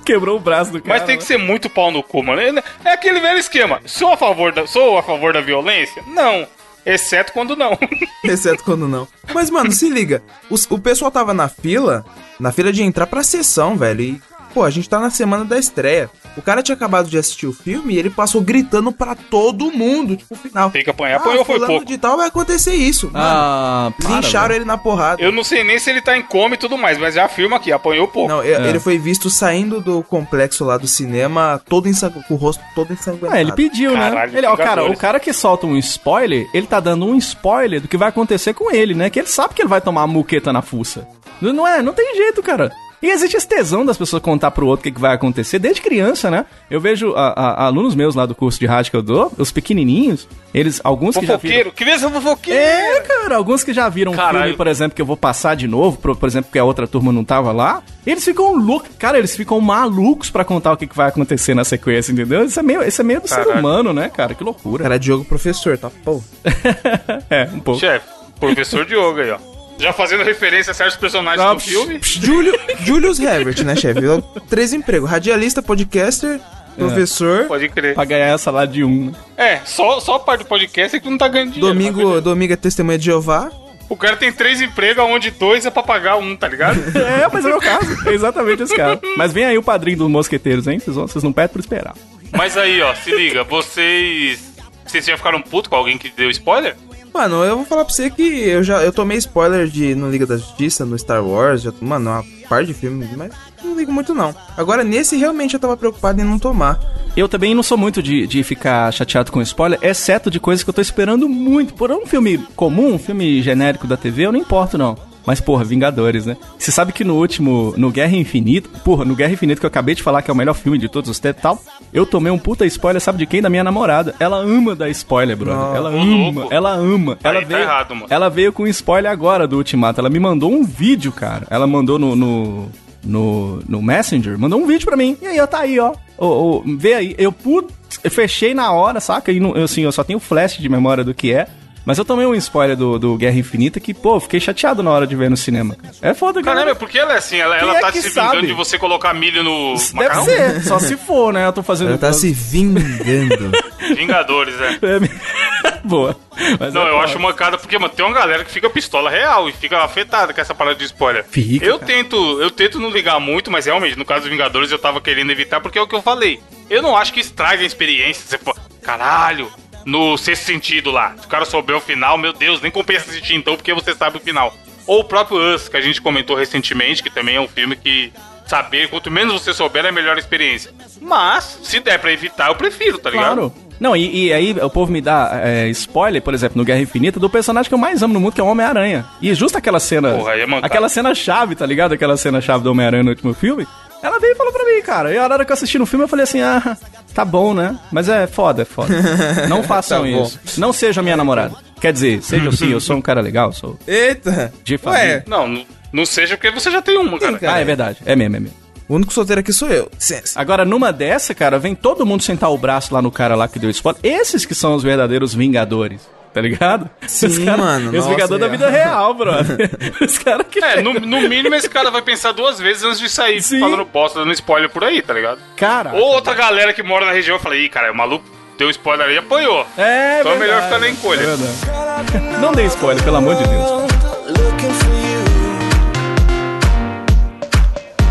[0.05, 0.99] Quebrou o braço do cara.
[0.99, 2.63] Mas tem que ser muito pau no cu, mano.
[2.85, 3.81] É aquele velho esquema.
[3.85, 6.03] Sou a favor da, sou a favor da violência?
[6.07, 6.47] Não.
[6.85, 7.79] Exceto quando não.
[8.25, 9.07] Exceto quando não.
[9.35, 10.23] Mas, mano, se liga.
[10.71, 12.05] O pessoal tava na fila,
[12.41, 14.01] na fila de entrar pra sessão, velho.
[14.01, 14.23] E,
[14.59, 16.11] pô, a gente tá na semana da estreia.
[16.37, 20.17] O cara tinha acabado de assistir o filme e ele passou gritando pra todo mundo,
[20.17, 20.69] tipo, o final.
[20.69, 21.19] Tem que apanhar.
[21.19, 21.85] Apanhou foi pouco.
[21.85, 23.07] de tal vai acontecer isso.
[23.07, 23.19] Mano.
[23.25, 25.23] Ah, para, Lincharam ele na porrada.
[25.23, 27.57] Eu não sei nem se ele tá em coma e tudo mais, mas já afirma
[27.57, 28.29] aqui, apanhou pouco.
[28.29, 32.21] Não, e- ele foi visto saindo do complexo lá do cinema, todo ensangu...
[32.27, 33.35] com o rosto todo ensanguentado.
[33.35, 34.39] Ah, ele pediu, Caralho, né?
[34.39, 37.87] Ele, ó, cara, o cara que solta um spoiler, ele tá dando um spoiler do
[37.87, 39.09] que vai acontecer com ele, né?
[39.09, 41.07] Que ele sabe que ele vai tomar uma muqueta na fuça.
[41.41, 41.81] Não é?
[41.81, 42.73] Não tem jeito, cara.
[43.01, 45.81] E existe esse tesão das pessoas contar pro outro o que, que vai acontecer desde
[45.81, 46.45] criança, né?
[46.69, 49.53] Eu vejo a- a- alunos meus lá do curso de rádio que eu dou, os
[49.53, 51.55] pequenininhos, eles, alguns que já viram...
[51.55, 52.59] Fofoqueiro, criança fofoqueiro.
[52.61, 54.39] É, cara, alguns que já viram um Caralho.
[54.45, 56.89] filme, por exemplo, que eu vou passar de novo, por, por exemplo, porque a outra
[56.89, 60.87] turma não tava lá, eles ficam loucos, cara, eles ficam malucos pra contar o que,
[60.89, 62.45] que vai acontecer na sequência, entendeu?
[62.45, 63.61] Isso é meio, isso é meio do ser Caralho.
[63.61, 64.35] humano, né, cara?
[64.35, 64.83] Que loucura.
[64.83, 65.89] Cara, é Diogo professor, tá?
[66.05, 66.21] Pô.
[67.31, 67.79] é, um pouco.
[67.81, 68.07] Chefe,
[68.41, 69.39] professor Diogo aí, ó.
[69.79, 72.01] Já fazendo referência a certos personagens Ah, do filme.
[72.03, 74.01] Júlio, Julius Herbert, né, chefe?
[74.49, 76.41] Três empregos: radialista, podcaster,
[76.77, 77.45] professor.
[77.45, 77.95] Pode crer.
[77.95, 79.07] Pra ganhar essa lá de um.
[79.07, 79.13] né?
[79.37, 81.73] É, só, só a parte do podcast é que tu não tá ganhando dinheiro.
[81.75, 83.51] Domingo, ganhando- domingo é testemunha de Jeová.
[83.89, 86.79] O cara tem três empregos, onde dois é pra pagar um, tá ligado?
[86.99, 88.09] É, mas é o meu caso.
[88.09, 89.01] É exatamente esse caso.
[89.17, 90.79] Mas vem aí o padrinho dos mosqueteiros, hein?
[90.85, 91.95] Vocês, não pedem por esperar.
[92.33, 94.47] Mas aí, ó, se liga, vocês.
[94.85, 96.75] Vocês já ficaram putos com alguém que deu spoiler?
[97.13, 100.27] Mano, eu vou falar pra você que eu já eu tomei spoiler de no Liga
[100.27, 104.15] da Justiça, no Star Wars, já, mano, uma par de filmes, mas não ligo muito
[104.15, 104.35] não.
[104.57, 106.81] Agora, nesse realmente eu tava preocupado em não tomar.
[107.17, 110.71] Eu também não sou muito de, de ficar chateado com spoiler, exceto de coisas que
[110.71, 111.75] eu tô esperando muito.
[111.75, 114.97] Por um filme comum, um filme genérico da TV, eu não importo, não.
[115.29, 116.39] Mas, porra, Vingadores, né?
[116.59, 119.95] Você sabe que no último, no Guerra Infinita, porra, no Guerra Infinita que eu acabei
[119.95, 121.63] de falar que é o melhor filme de todos os tempos e tal,
[121.93, 123.43] eu tomei um puta spoiler, sabe de quem?
[123.43, 124.15] Da minha namorada.
[124.19, 125.55] Ela ama dar spoiler, brother.
[125.61, 125.77] Nossa.
[125.77, 126.49] ela ama, louco.
[126.55, 127.19] ela ama.
[127.23, 128.07] Ela Aí tá veio, errado, mano.
[128.09, 130.01] ela veio com spoiler agora do Ultimato.
[130.01, 131.47] Ela me mandou um vídeo, cara.
[131.51, 132.69] Ela mandou no, no,
[133.05, 135.15] no, no Messenger, mandou um vídeo pra mim.
[135.21, 135.93] E aí, ó, tá aí, ó.
[136.17, 137.15] Ô, ô, vê aí.
[137.19, 139.31] Eu, putz, eu fechei na hora, saca?
[139.31, 141.47] E não- eu, assim, eu só tenho flash de memória do que é.
[141.85, 145.07] Mas eu tomei um spoiler do, do Guerra Infinita que, pô, fiquei chateado na hora
[145.07, 145.77] de ver no cinema.
[146.03, 146.59] É foda, cara.
[146.59, 148.47] Caramba, porque ela é assim, ela, ela é tá se vingando sabe?
[148.47, 150.25] de você colocar milho no Deve macarrão?
[150.25, 151.47] ser, só se for, né?
[151.47, 151.89] Eu tô fazendo.
[151.89, 153.51] Ela tá se vingando.
[153.97, 154.79] Vingadores, é.
[155.85, 156.15] Boa.
[156.61, 159.49] Mas Não, é eu acho mancada porque, mano, tem uma galera que fica pistola real
[159.49, 161.25] e fica afetada com essa parada de spoiler.
[161.29, 161.93] Fica, eu cara.
[161.93, 165.33] tento, eu tento não ligar muito, mas realmente, no caso dos Vingadores, eu tava querendo
[165.33, 166.41] evitar, porque é o que eu falei.
[166.69, 168.25] Eu não acho que estraga a experiência.
[168.27, 169.51] Você fala, caralho,
[169.85, 171.15] no sexto sentido lá.
[171.19, 174.17] Se o cara souber o final, meu Deus, nem compensa assistir então, porque você sabe
[174.17, 174.55] o final.
[174.87, 178.13] Ou o próprio Us, que a gente comentou recentemente, que também é um filme que
[178.47, 180.73] saber, quanto menos você souber, é a melhor experiência.
[181.01, 183.51] Mas, se der pra evitar, eu prefiro, tá ligado?
[183.51, 183.69] Claro.
[183.79, 187.21] Não, e, e aí o povo me dá é, spoiler, por exemplo, no Guerra Infinita,
[187.21, 189.07] do personagem que eu mais amo no mundo, que é o Homem-Aranha.
[189.23, 190.15] E justo aquela cena.
[190.15, 191.93] Porra, é aquela cena chave, tá ligado?
[191.93, 193.67] Aquela cena chave do Homem-Aranha no último filme.
[194.03, 195.13] Ela veio e falou pra mim, cara.
[195.13, 196.77] E a hora que eu assisti no filme, eu falei assim: ah,
[197.15, 197.79] tá bom, né?
[197.93, 198.95] Mas é foda, é foda.
[199.49, 200.39] Não façam Tá isso.
[200.59, 201.55] Não seja minha namorada.
[201.81, 203.79] Quer dizer, seja sim, eu sou um cara legal, sou.
[203.87, 204.53] Eita!
[204.65, 205.05] De família.
[205.17, 207.39] Ué, Não, não, seja porque você já tem uma, cara.
[207.39, 207.55] cara.
[207.55, 207.99] Ah, é verdade.
[208.05, 208.57] É mesmo, é mesmo.
[208.89, 209.89] o único solteiro aqui sou eu.
[209.95, 210.41] Licença.
[210.41, 213.59] Agora, numa dessa, cara, vem todo mundo sentar o braço lá no cara lá que
[213.61, 214.01] deu spoiler.
[214.03, 216.01] Esses que são os verdadeiros vingadores.
[216.33, 216.89] Tá ligado?
[217.07, 218.49] Sim, cara- mano, Os vingadores da é.
[218.51, 219.71] vida real, brother.
[220.01, 220.63] Os caras que.
[220.63, 223.61] É, no, no mínimo esse cara vai pensar duas vezes antes de sair Sim.
[223.61, 225.39] falando bosta, dando spoiler por aí, tá ligado?
[225.57, 225.93] Cara.
[225.95, 228.25] Ou outra galera que mora na região fala, ih, cara, o maluco
[228.59, 229.67] deu spoiler aí e apanhou.
[229.77, 231.21] É, Então é melhor ficar na encolha.
[231.23, 232.39] é.
[232.41, 233.89] Não dê spoiler, pelo amor de Deus.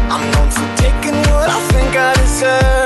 [0.09, 2.76] I'm known for taking what I think I deserve,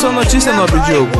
[0.00, 1.12] sua notícia, nobre Diogo?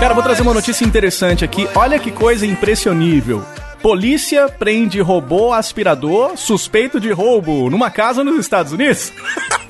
[0.00, 1.68] Cara, vou trazer uma notícia interessante aqui.
[1.72, 3.44] Olha que coisa impressionível.
[3.80, 9.12] Polícia prende robô aspirador suspeito de roubo numa casa nos Estados Unidos.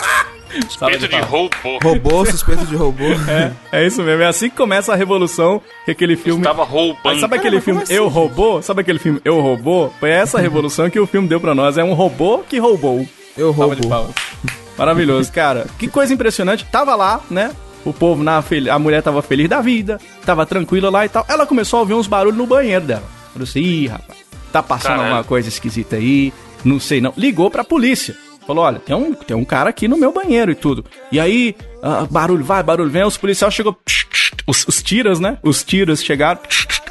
[0.70, 1.28] Sala Peito de palmas.
[1.28, 1.78] robô.
[1.82, 3.04] Robô, suspeito de robô.
[3.70, 6.42] É isso mesmo, é assim que começa a revolução que aquele filme.
[6.42, 7.00] Tava roubando.
[7.04, 8.14] Mas sabe aquele mas filme como Eu assim?
[8.14, 8.62] Robô?
[8.62, 9.90] Sabe aquele filme Eu Robô?
[10.00, 11.76] Foi essa revolução que o filme deu pra nós.
[11.76, 13.06] É um robô que roubou.
[13.36, 14.14] Eu de roubo.
[14.78, 15.66] Maravilhoso, cara.
[15.78, 16.64] Que coisa impressionante.
[16.64, 17.50] Tava lá, né?
[17.84, 21.24] O povo, na fel- a mulher tava feliz da vida, tava tranquila lá e tal.
[21.28, 23.04] Ela começou a ouvir uns barulhos no banheiro dela.
[23.32, 24.18] Falou assim, ih, rapaz,
[24.52, 25.04] tá passando Caralho.
[25.08, 26.32] alguma coisa esquisita aí,
[26.64, 27.12] não sei não.
[27.16, 28.16] Ligou pra polícia.
[28.46, 30.84] Falou, olha, tem um, tem um cara aqui no meu banheiro e tudo.
[31.10, 33.76] E aí, ah, barulho vai, barulho vem, os policiais chegou...
[34.46, 35.38] Os, os tiras, né?
[35.42, 36.38] Os tiras chegaram...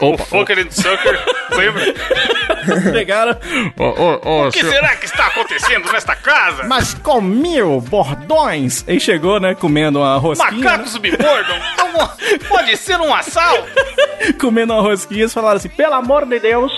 [0.01, 1.19] O Fucker and Sucker,
[1.55, 1.83] lembra?
[2.93, 3.37] Chegaram...
[3.77, 6.63] O que será que está acontecendo nesta casa?
[6.63, 8.83] Mas com mil bordões!
[8.87, 10.57] Aí chegou, né, comendo uma rosquinha, né?
[10.63, 11.57] Macacos me mordam?
[11.73, 13.69] Então, Pode ser um assalto?
[14.39, 16.71] comendo uma rosquinha, eles falaram assim, pelo amor de Deus,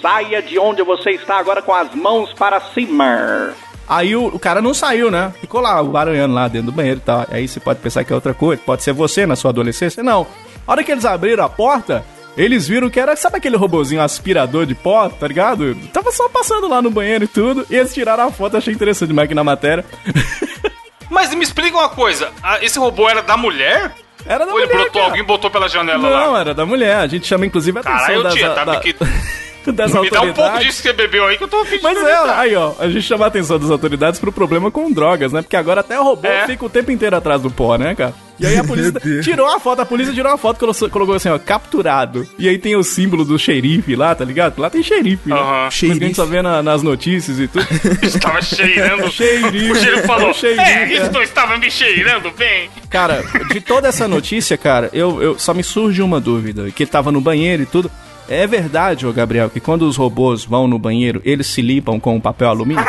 [0.00, 3.54] saia de onde você está agora com as mãos para cima.
[3.88, 5.32] Aí o, o cara não saiu, né?
[5.40, 7.26] Ficou lá, barulhando lá dentro do banheiro e tal.
[7.30, 10.02] Aí você pode pensar que é outra coisa, pode ser você na sua adolescência.
[10.02, 10.26] Não.
[10.66, 12.04] A hora que eles abriram a porta,
[12.36, 15.74] eles viram que era, sabe aquele robozinho aspirador de pó, tá ligado?
[15.92, 17.66] Tava só passando lá no banheiro e tudo.
[17.70, 19.84] E eles tiraram a foto, achei interessante demais aqui na matéria.
[21.10, 22.30] Mas me explica uma coisa,
[22.62, 23.92] esse robô era da mulher?
[24.24, 25.04] Era da Ou ele mulher, brotou, cara.
[25.12, 26.40] alguém botou pela janela Não, lá?
[26.40, 26.96] era da mulher.
[26.96, 28.94] A gente chama inclusive a atenção Caralho, tia, tá da- que...
[29.72, 31.96] das Me dá um pouco disso que você bebeu aí que eu tô afim Mas
[31.96, 35.40] é, aí ó, a gente chama a atenção das autoridades pro problema com drogas, né?
[35.42, 36.46] Porque agora até o robô É.
[36.46, 38.12] fica o tempo inteiro atrás do pó, né, cara?
[38.42, 41.28] E aí a polícia tirou a foto, a polícia tirou a foto, colocou, colocou assim,
[41.28, 42.26] ó, capturado.
[42.38, 44.58] E aí tem o símbolo do xerife lá, tá ligado?
[44.60, 45.36] Lá tem xerife, né?
[45.36, 46.14] Mas que a gente Xerife.
[46.16, 47.66] só vê na- nas notícias e tudo.
[48.02, 49.08] Estava cheirando.
[49.12, 49.70] Xerife.
[49.72, 50.92] O cheiro falou, Xerife, é, é.
[50.94, 52.68] isso não estava me cheirando bem.
[52.90, 56.90] Cara, de toda essa notícia, cara, eu, eu só me surge uma dúvida, que ele
[56.90, 57.90] tava no banheiro e tudo.
[58.28, 62.20] É verdade, ô Gabriel, que quando os robôs vão no banheiro, eles se limpam com
[62.20, 62.84] papel alumínio?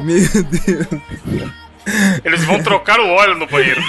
[0.00, 1.50] Meu Deus.
[2.24, 3.80] Eles vão trocar o óleo no banheiro.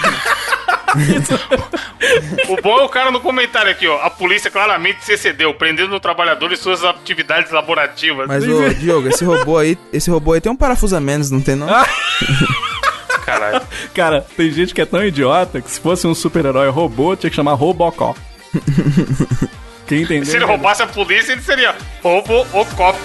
[2.47, 4.01] O bom é o cara no comentário aqui, ó.
[4.01, 8.27] A polícia claramente se excedeu, prendendo o trabalhador em suas atividades laborativas.
[8.27, 11.41] Mas, ô, Diogo, esse robô aí, esse robô aí tem um parafuso a menos, não
[11.41, 11.67] tem não?
[13.25, 13.61] Caralho.
[13.93, 17.35] Cara, tem gente que é tão idiota que se fosse um super-herói robô, tinha que
[17.35, 18.19] chamar Robocop.
[19.87, 20.25] Quem entendeu?
[20.25, 22.97] Se ele roubasse a polícia, ele seria roubo o cop.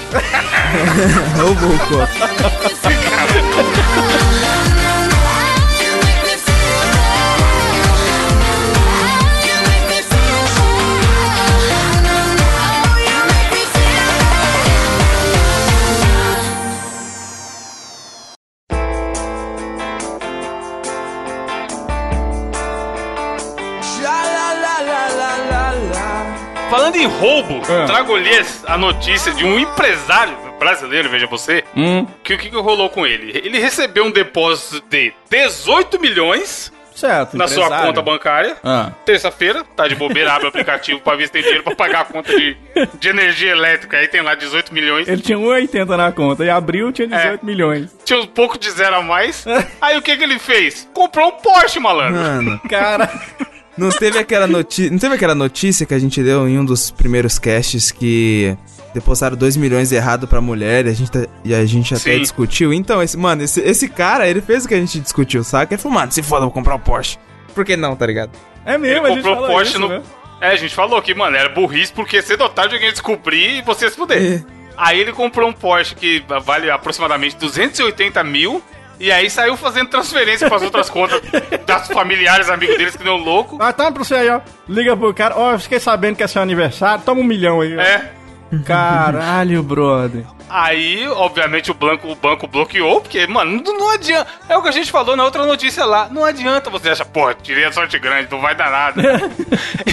[1.36, 2.10] Robocop.
[26.70, 27.84] Falando em roubo, Ah.
[27.86, 32.88] trago-lhes a notícia de um empresário brasileiro, veja você, Hum, que o que, que rolou
[32.88, 33.32] com ele?
[33.44, 37.36] Ele recebeu um depósito de 18 milhões certo.
[37.36, 38.56] na sua conta bancária.
[38.62, 38.92] Ah.
[39.04, 42.04] Terça-feira, tá de bobeira, abre o aplicativo pra ver se tem dinheiro pra pagar a
[42.04, 42.56] conta de,
[43.00, 43.96] de energia elétrica.
[43.96, 45.08] Aí tem lá 18 milhões.
[45.08, 47.90] Ele tinha 1,80 na conta e abriu tinha 18 milhões.
[48.04, 49.44] Tinha um pouco de zero a mais.
[49.80, 50.88] Aí o que que ele fez?
[50.94, 52.20] Comprou um Porsche, malandro.
[52.20, 53.10] Mano, Cara,
[53.80, 56.90] não teve aquela notícia, não teve aquela notícia que a gente deu em um dos
[56.90, 58.56] primeiros casts que
[58.94, 62.20] depositaram 2 milhões errado pra mulher e a gente, tá- e a gente até Sim.
[62.20, 62.72] discutiu.
[62.72, 65.74] Então, esse, mano, esse, esse cara, ele fez o que a gente discutiu, saca?
[65.74, 67.18] Ele falou, mano, se foda, eu vou comprar um Porsche.
[67.54, 68.30] Por que não, tá ligado?
[68.64, 69.88] é Ele mesmo, a gente comprou falou Porsche isso, no.
[69.88, 70.02] né?
[70.40, 73.58] É, a gente falou que, mano, era burrice porque cedo ou tarde alguém ia descobrir
[73.58, 74.18] e você se fuder.
[74.22, 74.42] É.
[74.76, 78.62] Aí ele comprou um Porsche que vale aproximadamente 280 mil.
[79.00, 81.22] E aí saiu fazendo transferência pras outras contas
[81.64, 83.56] das familiares, amigos deles que um louco.
[83.58, 84.42] Ah, tá pra você aí, ó.
[84.68, 85.34] Liga pro cara.
[85.38, 87.02] Ó, eu fiquei sabendo que é seu aniversário.
[87.02, 87.80] Toma um milhão aí, ó.
[87.80, 88.12] É.
[88.66, 90.26] Caralho, brother.
[90.50, 94.28] Aí, obviamente, o banco, o banco bloqueou, porque, mano, não, não adianta.
[94.48, 96.08] É o que a gente falou na outra notícia lá.
[96.10, 99.00] Não adianta você achar, porra, tirei a sorte grande, não vai dar nada.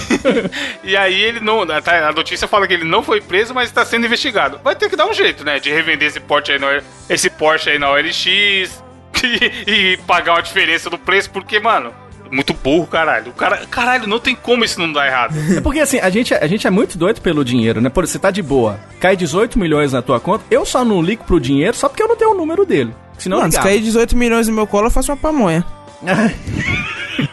[0.84, 1.66] e aí ele não.
[1.66, 4.60] tá, A notícia fala que ele não foi preso, mas está sendo investigado.
[4.64, 5.60] Vai ter que dar um jeito, né?
[5.60, 8.84] De revender esse Porsche aí na, esse Porsche aí na OLX
[9.68, 11.94] e, e pagar uma diferença do preço, porque, mano.
[12.30, 13.32] Muito burro, caralho.
[13.32, 15.34] O cara, caralho, não tem como isso não dar errado.
[15.56, 17.90] É porque assim, a gente, a gente é muito doido pelo dinheiro, né?
[17.90, 21.02] Por exemplo, você tá de boa, cai 18 milhões na tua conta, eu só não
[21.02, 22.94] ligo pro dinheiro só porque eu não tenho o número dele.
[23.18, 25.66] Senão mano, se cair 18 milhões no meu colo, eu faço uma pamonha.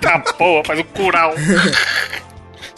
[0.01, 1.35] Tá porra, faz um curau.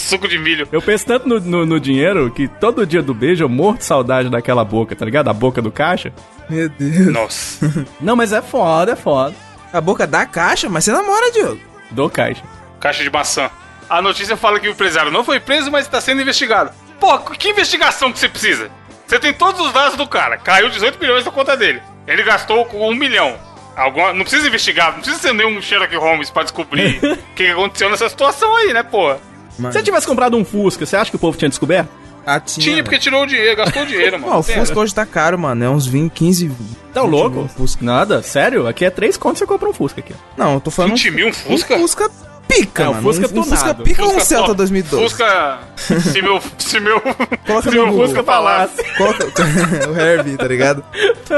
[0.07, 0.69] Suco de milho.
[0.71, 3.85] Eu penso tanto no, no- no dinheiro que todo dia do beijo eu morro de
[3.85, 5.29] saudade daquela boca, tá ligado?
[5.29, 6.13] A boca do caixa.
[6.49, 7.07] Meu Deus.
[7.09, 7.87] Nossa.
[8.01, 9.35] Não, mas é foda, é foda.
[9.73, 11.61] A boca da caixa, mas você namora, Diogo.
[11.91, 12.43] Do caixa.
[12.79, 13.51] Caixa de maçã.
[13.91, 16.71] A notícia fala que o empresário não foi preso, mas está sendo investigado.
[17.01, 18.71] Pô, que investigação que você precisa?
[19.07, 20.37] Você tem todos os dados do cara.
[20.39, 21.81] Caiu 18 milhões na conta dele.
[22.07, 23.37] Ele gastou com um milhão.
[23.77, 27.51] Alguma, não precisa investigar, não precisa ser nenhum Sherlock Holmes pra descobrir o que que
[27.51, 29.15] aconteceu nessa situação aí, né, pô?
[29.59, 29.73] Mano.
[29.73, 31.89] Se você tivesse comprado um Fusca, você acha que o povo tinha descoberto?
[32.29, 34.33] Ah, tinha, Tinha, porque tirou o dinheiro, gastou o dinheiro, mano.
[34.35, 35.65] Ó, o Fusca hoje tá caro, mano.
[35.65, 36.51] É uns 20, 15.
[36.93, 37.37] Tá 20 louco?
[37.37, 37.85] mil Fusca.
[37.85, 38.67] Nada, sério?
[38.67, 40.13] Aqui é 3 contos você compra um Fusca aqui.
[40.37, 40.91] Não, eu tô falando.
[40.97, 41.77] 20 mil um Fusca?
[41.77, 42.11] Um Fusca
[42.49, 43.03] pica, É, o mano.
[43.05, 44.57] Fusca um, um Fusca pica ou um Fusca Celta top.
[44.57, 45.03] 2012?
[45.05, 45.59] Fusca.
[45.77, 46.41] Se meu.
[46.59, 47.01] Se meu.
[47.01, 48.07] Coloca se no meu Google.
[48.09, 48.85] Fusca falasse.
[48.97, 49.25] Coloca.
[49.89, 50.85] o Herbie, tá ligado?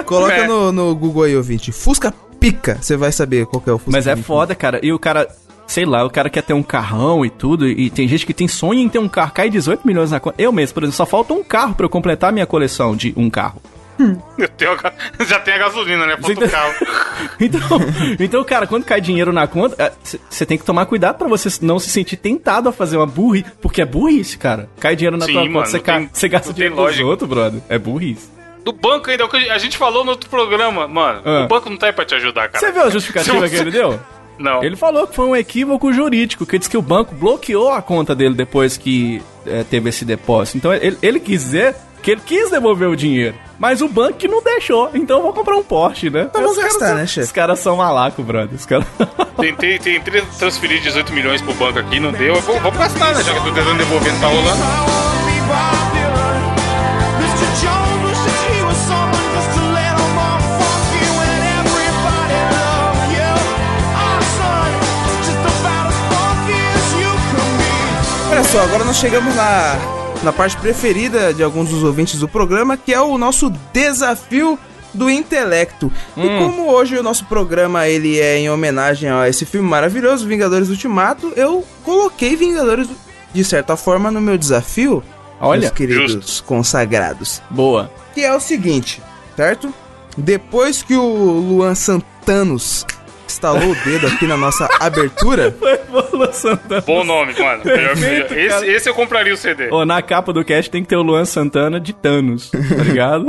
[0.07, 0.47] Coloca É.
[0.47, 1.71] no, no Google aí, ouvinte.
[1.71, 2.79] Fusca pica.
[2.81, 3.91] Você vai saber qual que é o Fusca.
[3.93, 4.27] Mas é pica.
[4.27, 4.81] foda, cara.
[4.83, 5.29] E o cara,
[5.69, 7.69] sei lá, o cara quer ter um carrão e tudo.
[7.69, 9.31] E tem gente que tem sonho em ter um carro.
[9.33, 10.35] Cai 18 milhões na conta.
[10.43, 13.15] Eu mesmo, por exemplo, só falta um carro pra eu completar a minha coleção de
[13.17, 13.63] um carro.
[14.39, 14.93] Eu tenho a
[15.25, 16.17] já tem a gasolina, né?
[16.17, 16.75] Falta o carro.
[17.41, 17.61] Então,
[18.21, 19.93] então, cara, quando cai dinheiro na conta,
[20.31, 23.47] você tem que tomar cuidado pra você não se sentir tentado a fazer uma burrice.
[23.61, 24.69] Porque é burrice, cara.
[24.81, 27.05] Cai dinheiro na Sim, tua mano, conta, você não ca- tem- você gasta dinheiro lógica.
[27.07, 27.61] outros, brother.
[27.69, 28.29] É burrice.
[28.65, 31.21] Do banco ainda, é o que a gente falou no outro programa, mano.
[31.25, 31.45] Ah.
[31.45, 32.59] O banco não tá aí pra te ajudar, cara.
[32.65, 33.99] Você viu a justificativa Se que você- ele deu?
[34.39, 34.63] Não.
[34.63, 38.15] Ele falou que foi um equívoco jurídico, que diz que o banco bloqueou a conta
[38.15, 40.59] dele depois que é, teve esse depósito.
[40.59, 44.29] Então ele, ele quis dizer que ele quis devolver o dinheiro, mas o banco que
[44.29, 44.91] não deixou.
[44.95, 46.29] Então eu vou comprar um Porsche, né?
[46.31, 47.27] Então vamos gastar, são- né, chefe?
[47.27, 48.55] Os caras são malaco, brother.
[48.55, 48.87] Os caras...
[49.41, 52.35] Tentei, tentei transferir 18 milhões pro banco aqui, não deu.
[52.35, 53.23] Eu vou, vou gastar, né?
[53.23, 54.63] Já que eu tô tentando devolver, não tá rolando.
[57.21, 57.61] Mr.
[57.61, 57.98] Jones
[68.53, 69.77] só, agora nós chegamos na,
[70.23, 74.59] na parte preferida de alguns dos ouvintes do programa, que é o nosso desafio
[74.95, 75.93] do intelecto.
[76.17, 80.71] E como hoje o nosso programa ele é em homenagem a esse filme maravilhoso, Vingadores
[80.71, 82.89] Ultimato, eu coloquei Vingadores
[83.35, 85.03] de certa forma no meu desafio,
[85.41, 87.91] Olha, meus queridos consagrados, boa.
[88.15, 89.03] que é o seguinte,
[89.37, 89.73] certo?
[90.17, 92.87] Depois que o Luan Santanos
[93.29, 95.55] instalou o dedo aqui na nossa abertura,
[96.13, 96.81] Luan Santana.
[96.83, 97.63] Bom nome, mano.
[97.63, 99.69] Perfeito, esse, esse eu compraria o CD.
[99.71, 103.27] Ô, na capa do cast tem que ter o Luan Santana de Thanos, tá ligado?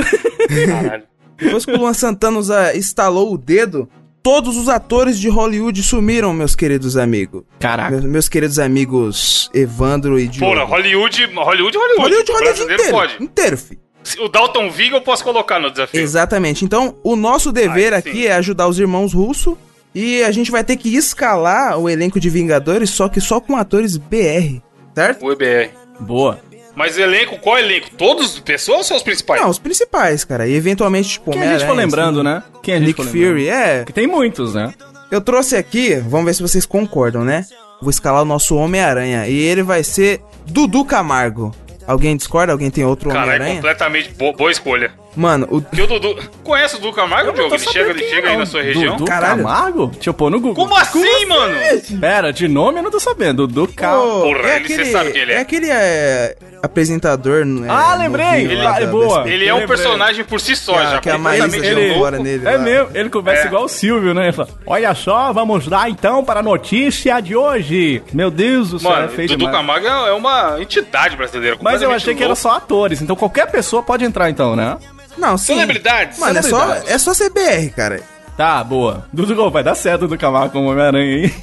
[0.68, 1.04] Caralho.
[1.38, 2.40] Depois que o Luan Santana
[2.76, 3.90] instalou o dedo,
[4.22, 7.44] todos os atores de Hollywood sumiram, meus queridos amigos.
[7.60, 7.92] Caraca.
[7.92, 10.52] Meus, meus queridos amigos Evandro e Diogo.
[10.54, 11.98] Porra, Hollywood, Hollywood, Hollywood.
[12.02, 12.92] Hollywood, Hollywood inteiro.
[12.92, 13.24] pode.
[13.24, 13.80] Inteiro, fi.
[14.04, 16.02] Se- O Dalton Vig eu posso colocar no desafio.
[16.02, 16.64] Exatamente.
[16.66, 19.56] Então, o nosso dever Ai, aqui é ajudar os irmãos russos.
[19.94, 23.56] E a gente vai ter que escalar o elenco de Vingadores, só que só com
[23.58, 24.62] atores BR,
[24.96, 25.26] certo?
[25.26, 25.72] O EBR.
[26.00, 26.40] Boa.
[26.76, 27.90] Mas elenco, qual elenco?
[27.98, 29.42] Todos as pessoas ou são os principais?
[29.42, 30.48] Não, os principais, cara.
[30.48, 32.44] E eventualmente, tipo, Quem a gente for lembrando, assim, né?
[32.64, 33.04] Quem a gente Nick.
[33.06, 33.84] Fury, é.
[33.84, 34.74] Que tem muitos, né?
[35.12, 37.46] Eu trouxe aqui, vamos ver se vocês concordam, né?
[37.82, 39.28] Vou escalar o nosso Homem-Aranha.
[39.28, 41.54] E ele vai ser Dudu Camargo.
[41.88, 42.54] Alguém discorda?
[42.54, 43.56] Alguém tem outro Homem-Aranha?
[43.56, 44.92] completamente bo- boa escolha.
[45.20, 45.62] Mano, o.
[45.62, 46.16] Porque o Dudu.
[46.46, 47.54] Conhece o Dudu Camargo, Diogo?
[47.54, 48.96] Ele chega, ele chega aí na sua região?
[48.96, 49.44] Dudu Caralho.
[49.44, 49.88] Camargo?
[49.88, 50.56] Deixa eu pôr no Google.
[50.64, 51.56] Como assim, mano?
[52.00, 53.46] Pera, de nome eu não tô sabendo.
[53.46, 54.22] Dudu Camargo.
[54.22, 55.36] Porra, ele- cê sabe quem ele é.
[55.36, 57.44] É aquele é, apresentador.
[57.46, 58.46] né, Ah, lembrei!
[58.46, 59.30] Ele- lá é da- boa.
[59.30, 61.00] Ele é um personagem por si só, Que a- já.
[61.02, 62.00] que a completamente Maísa ele- louco.
[62.00, 62.48] fora nele.
[62.48, 62.58] É lá.
[62.60, 63.48] mesmo, ele conversa É.
[63.48, 64.24] igual o Silvio, né?
[64.24, 68.02] Ele fala, Olha só, vamos lá então para a notícia de hoje.
[68.14, 69.58] Meu Deus do céu, Mano, é feio Dudu demais.
[69.58, 71.58] Camargo é uma entidade brasileira.
[71.62, 72.42] Mas eu achei que era louco.
[72.42, 74.78] só atores, então qualquer pessoa pode entrar então, né?
[75.20, 75.54] Não, sim.
[75.54, 76.18] Celebridades.
[76.20, 78.00] Mano, é só, é só CBR, cara.
[78.38, 79.06] Tá, boa.
[79.12, 81.34] Dudu, vai dar certo do Camargo como Homem-Aranha, hein?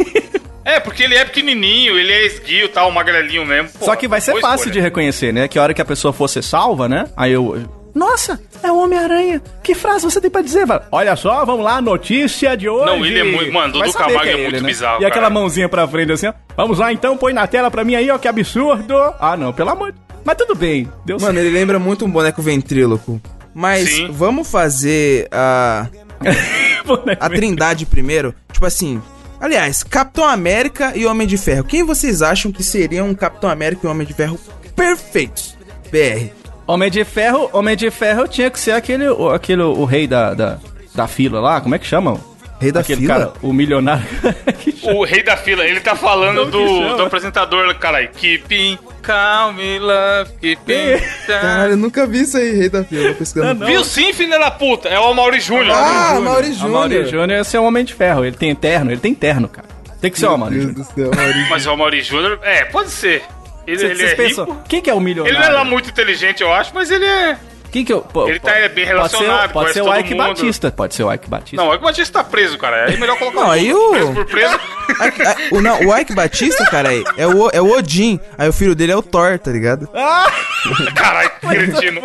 [0.65, 3.69] É, porque ele é pequenininho, ele é esguio, tal, magrelinho mesmo.
[3.79, 4.83] Pô, Só que vai ser fácil de escolha.
[4.83, 5.47] reconhecer, né?
[5.47, 7.05] Que a hora que a pessoa for ser salva, né?
[7.17, 7.63] Aí eu.
[7.95, 9.41] Nossa, é o Homem-Aranha.
[9.63, 10.67] Que frase você tem pra dizer?
[10.67, 12.85] Fala, Olha só, vamos lá, notícia de hoje.
[12.85, 15.31] Não, ele é muito- mano, Dudu Camargo que é muito bizarro, E aquela cara.
[15.35, 16.33] mãozinha pra frente assim, ó.
[16.57, 18.95] Vamos lá então, põe na tela pra mim aí, ó, que absurdo.
[19.21, 19.99] Ah, não, pelo amor de...
[20.25, 23.21] Mas tudo bem, deu Mano, ele lembra muito um boneco ventríloco.
[23.59, 24.09] Mas Sim.
[24.13, 25.87] vamos fazer a,
[27.19, 28.35] a trindade primeiro.
[28.53, 29.01] Tipo assim.
[29.41, 31.65] Aliás, Capitão América e Homem de Ferro.
[31.65, 34.39] Quem vocês acham que seriam um Capitão América e Homem de Ferro
[34.75, 35.57] perfeitos?
[35.91, 36.31] BR.
[36.67, 40.35] Homem de Ferro, Homem de Ferro tinha que ser aquele, o- aquele o rei da,
[40.35, 40.59] da,
[40.95, 42.21] da fila lá, como é que chama?
[42.61, 43.15] Rei da aquele fila?
[43.15, 44.05] cara, o milionário.
[44.95, 48.09] O rei da fila, ele tá falando do, do apresentador, caralho.
[48.17, 51.41] Keeping calm love, keeping calm.
[51.41, 53.13] Caralho, eu nunca vi isso aí, Rei da Fila.
[53.15, 53.61] Pesquisando.
[53.61, 53.67] Não.
[53.67, 54.89] Viu sim, filha da puta?
[54.89, 55.75] É o Mauri Júnior.
[55.77, 57.05] Ah, Mauri A Mauri Júnior.
[57.07, 59.67] Júnior ia ser um Homem de Ferro, ele tem terno, ele tem terno, cara.
[60.01, 60.73] Tem que ser o Deus Júnior.
[60.73, 63.23] do céu, Mauri Mas o Mauri Júnior, é, pode ser.
[63.67, 64.63] Ele, Cê- ele Vocês é pensam, rico.
[64.69, 65.39] quem que é o Ele milionário?
[65.41, 67.37] não é lá muito inteligente, eu acho, mas ele é.
[67.85, 70.27] Que eu, pô, Ele pô, tá bem Pode relacionado, ser, pode ser o Ike mundo.
[70.29, 71.57] Batista, pode ser o Ike Batista.
[71.57, 72.85] Não, o Ike Batista tá preso, cara.
[72.87, 74.59] Aí é melhor colocar Não, aí o- preso por preso.
[75.53, 78.19] O, não, o Ike Batista, cara, é- é o, é o Odin.
[78.39, 79.89] Aí o filho dele é o Thor, tá ligado?
[80.95, 82.01] Caralho, que cretino.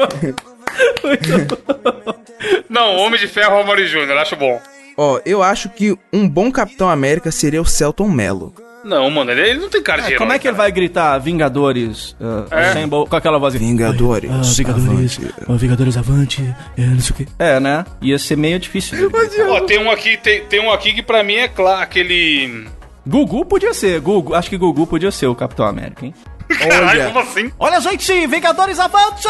[2.70, 4.60] Não, Homem de Ferro é o Mauri Júnior, acho bom.
[4.98, 8.54] Ó, eu acho que um bom Capitão América seria o Celton Mello.
[8.84, 10.18] Não, mano, ele, ele não tem cara de É, herói.
[10.18, 10.64] como é que ele cara.
[10.64, 12.70] vai gritar Vingadores uh, É.
[12.70, 14.32] Assemble, com aquela voz Vingadores.
[14.32, 15.34] Ah, Vingadores, avante.
[15.48, 17.28] ah, Vingadores Avante, é, não sei o quê.
[17.38, 17.86] É, né?
[18.02, 19.12] Ia ser meio difícil.
[19.50, 22.66] Ó, tem um aqui, tem, tem um aqui que pra mim é claro, aquele.
[23.08, 26.14] Gugu podia ser, Gugu, acho que Gugu podia ser o Capitão América, hein?
[26.60, 27.06] Caralho, Olha.
[27.08, 27.52] como assim?
[27.60, 29.28] Olha, gente, Vingadores Avante!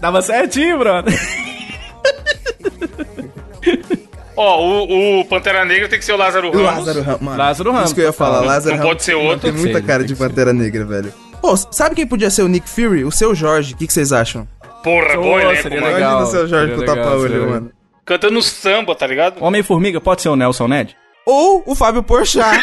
[0.00, 1.14] Tava certinho, brother.
[4.40, 6.86] Ó, o, o Pantera Negra tem que ser o Lázaro O Ramos.
[6.86, 7.20] Lázaro Ramos.
[7.22, 8.92] Mano, Lázaro Ramos, Isso que eu ia falar, não Lázaro não Ramos.
[8.94, 9.40] pode ser outro.
[9.40, 10.14] Tem muita cara de.
[10.14, 11.12] Pantera Negra, velho.
[11.42, 13.04] Pô, sabe quem podia ser o Nick Fury?
[13.04, 13.74] O seu Jorge.
[13.74, 14.46] O que, que vocês acham?
[14.84, 15.74] Porra, Pô, bom elenco, mano.
[15.86, 15.90] legal.
[16.00, 17.48] Imagina o seu Jorge legal, seria tapa-olho, legal.
[17.48, 17.72] mano.
[18.04, 19.42] Cantando samba, tá ligado?
[19.42, 20.96] Homem-Formiga pode ser o Nelson Ned?
[21.26, 22.58] Ou o Fábio Porchat.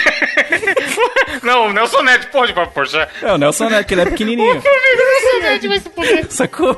[1.44, 2.98] Não, o Nelson Ned pode pra Porsche.
[3.22, 4.62] É, o Nelson Ned, que ele é pequenininho.
[6.30, 6.76] Sacou?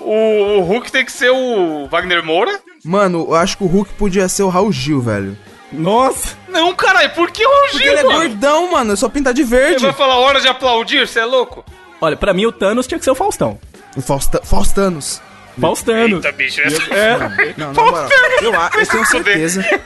[0.00, 2.60] O, o Hulk tem que ser o Wagner Moura.
[2.84, 5.36] Mano, eu acho que o Hulk podia ser o Raul Gil, velho.
[5.72, 6.36] Nossa!
[6.48, 8.18] Não, caralho, por que o Porque ele Gil, é mano?
[8.18, 8.92] gordão, mano.
[8.92, 9.82] É só pintar de Ele verde.
[9.84, 11.64] vai falar hora de aplaudir, você é louco?
[12.00, 13.58] Olha, pra mim o Thanos tinha que ser o Faustão.
[13.96, 15.20] O Fausta Faustanos.
[15.60, 16.24] Faustanos.
[16.24, 16.94] Eita, bicho, essa...
[16.94, 18.08] É, Não, moral.
[18.42, 19.80] Eu, eu tenho certeza.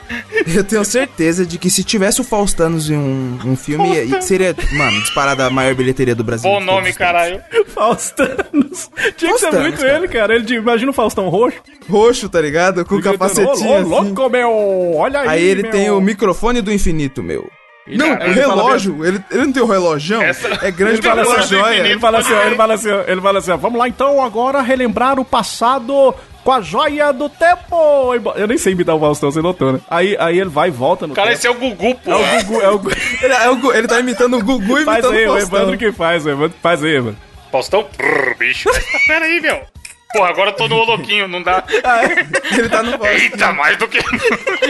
[0.55, 4.55] Eu tenho certeza de que se tivesse o Faustanos em um, um filme, ia- seria,
[4.73, 6.49] mano, disparada a maior bilheteria do Brasil.
[6.49, 7.41] Bom nome, caralho.
[7.67, 8.89] Faustanos.
[9.15, 9.97] Tinha que ser Faustanos, muito cara.
[9.97, 10.35] ele, cara.
[10.35, 11.57] Ele, de- imagina o Faustão roxo.
[11.89, 12.83] Roxo, tá ligado?
[12.85, 13.89] Com o capacetinho Ô, ô, assim.
[13.89, 14.95] louco, meu!
[14.95, 15.71] Olha aí, Aí ele meu.
[15.71, 17.49] tem o microfone do infinito, meu.
[17.97, 20.95] Não, Cara, o ele fala relógio, ele, ele não tem o relógio, Essa- é grande
[20.99, 21.87] Ele pela assim, joia.
[21.87, 24.61] Ele fala assim, ó, ele fala assim, ó, ele fala assim, vamos lá então agora
[24.61, 28.13] relembrar o passado com a joia do tempo.
[28.35, 29.79] Eu nem sei imitar o Faustão, você notou, né?
[29.89, 31.37] Aí, aí ele vai e volta no Cara, tempo.
[31.39, 32.11] esse é o Gugu, pô.
[32.11, 32.91] É o Gugu, é o Gugu.
[33.21, 35.37] Ele, é o Gu- ele tá imitando o Gugu e Faz imitando aí, o o
[35.37, 35.59] Faustão.
[35.59, 37.17] Evandro que faz, o Evandro faz aí, mano.
[37.51, 37.83] Faustão?
[37.97, 38.69] Prrr, bicho.
[39.07, 39.61] Pera aí, meu.
[40.11, 41.63] Porra, agora eu tô no Oloquinho, não dá.
[42.57, 43.07] Ele tá no Faustão.
[43.07, 43.99] Eita, mais do que.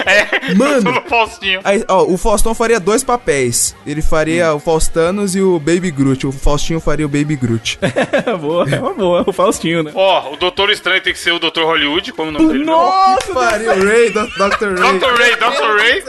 [0.05, 0.83] É, Mano.
[0.83, 1.59] tô no Faustinho.
[1.63, 3.75] Aí, ó, o Faustão faria dois papéis.
[3.85, 6.25] Ele faria o Faustanos e o Baby Groot.
[6.25, 7.77] O Faustinho faria o Baby Groot.
[7.81, 9.91] É boa, é uma boa, o Faustinho, né?
[9.93, 12.65] Ó, o Doutor Estranho tem que ser o Doutor Hollywood, como o nome dele?
[12.65, 14.79] Nossa, faria o Ray, do- Dr.
[14.79, 14.99] Ray.
[14.99, 15.17] Dr.
[15.17, 15.77] Ray, Dr.
[15.77, 16.03] Ray.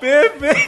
[0.00, 0.64] bebê.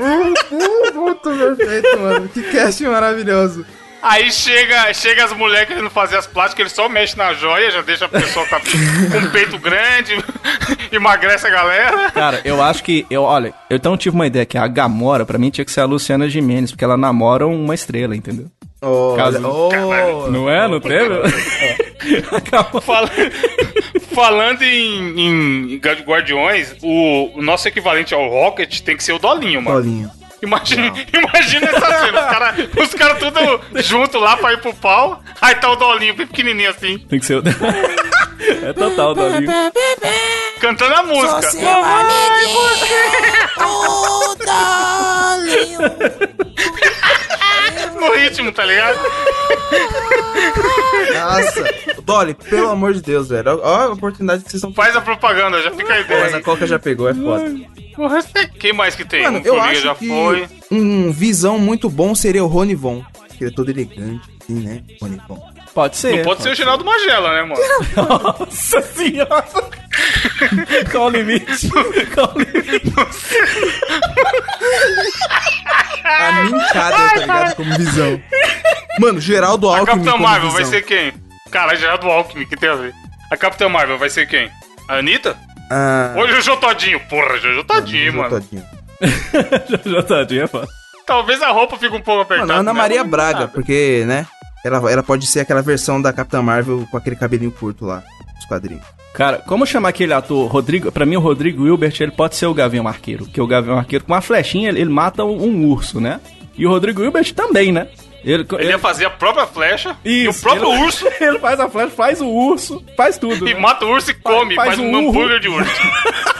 [0.94, 2.28] Muito perfeito, mano.
[2.28, 3.66] Que casting maravilhoso.
[4.08, 7.82] Aí chega, chega as mulheres querendo fazer as plásticas, ele só mexe na joia, já
[7.82, 8.60] deixa a pessoa com, a-
[9.10, 10.12] com um peito grande,
[10.92, 12.10] emagrece a galera.
[12.12, 15.38] Cara, eu acho que, eu, olha, eu então tive uma ideia que a Gamora, pra
[15.38, 18.46] mim, tinha que ser a Luciana Gimenez, porque ela namora uma estrela, entendeu?
[18.80, 20.68] Olha, Caso- oh, Não é?
[20.68, 21.08] Não teve?
[22.82, 23.10] Fala-
[24.14, 25.20] falando em,
[25.74, 29.78] em Guardiões, o, o nosso equivalente ao Rocket tem que ser o Dolinho, mano.
[29.82, 30.10] Bolinho.
[30.42, 35.22] Imagina, imagina essa cena, os caras os cara tudo junto lá pra ir pro pau,
[35.40, 37.42] aí tá o Dolinho bem pequenininho assim, Tem que ser o...
[38.62, 39.50] É total, Dolinho.
[40.60, 41.50] cantando a música.
[43.58, 44.36] No
[48.14, 48.98] ritmo, tá ligado?
[51.14, 51.64] Nossa.
[52.02, 53.60] Dolly, pelo amor de Deus, velho.
[53.62, 56.36] Ó a oportunidade que vocês estão Faz a propaganda, já fica a Mas ideia.
[56.36, 57.54] a Coca já pegou, é foda.
[58.58, 59.22] Quem mais que tem?
[59.22, 60.46] Mano, Um eu acho já que foi.
[60.70, 63.02] um visão muito bom seria o Rony Von.
[63.36, 64.82] Que ele é todo elegante, assim, né?
[65.00, 65.42] Rony Von.
[65.76, 66.16] Pode ser.
[66.16, 67.60] Não pode ser o Geraldo Magela, né, mano?
[68.40, 69.44] Nossa senhora!
[70.90, 71.68] Qual o limite?
[72.14, 72.92] Qual o limite?
[76.02, 77.56] A mincada, tá ligado?
[77.56, 78.22] Como visão.
[78.98, 80.62] Mano, Geraldo A Alckmin Capitã como Marvel visão.
[80.62, 81.12] vai ser quem?
[81.50, 82.94] Cara, Geraldo Alckmin, que tem a ver?
[83.30, 84.50] A Capitã Marvel vai ser quem?
[84.88, 85.36] A Anitta?
[85.70, 87.00] Ah, Ou Jojo Todinho?
[87.00, 88.30] Porra, Jojo Todinho, Jojo mano.
[88.30, 88.64] Todinho.
[89.84, 90.66] Já tadinha, mano.
[91.04, 92.46] Talvez a roupa fique um pouco apertada.
[92.48, 92.78] Mano, Ana né?
[92.80, 94.26] Maria Mas Braga, porque, né?
[94.66, 98.02] Ela, ela pode ser aquela versão da Capitã Marvel com aquele cabelinho curto lá,
[98.34, 98.82] dos quadrinhos.
[99.14, 100.92] Cara, como chamar aquele ator, Rodrigo?
[100.92, 103.24] Pra mim, o Rodrigo Wilbert, ele pode ser o Gavião Arqueiro.
[103.24, 106.20] Que o Gavião Arqueiro, com uma flechinha, ele, ele mata um, um urso, né?
[106.58, 107.88] E o Rodrigo Wilbert também, né?
[108.26, 111.60] Ele, Ele ia fazer a própria flecha e o Isso, próprio ele- urso Ele faz
[111.60, 113.48] a flecha, faz o urso, faz tudo.
[113.48, 113.60] e né?
[113.60, 115.70] mata o urso e come, faz faz, um um hambúrguer de urso.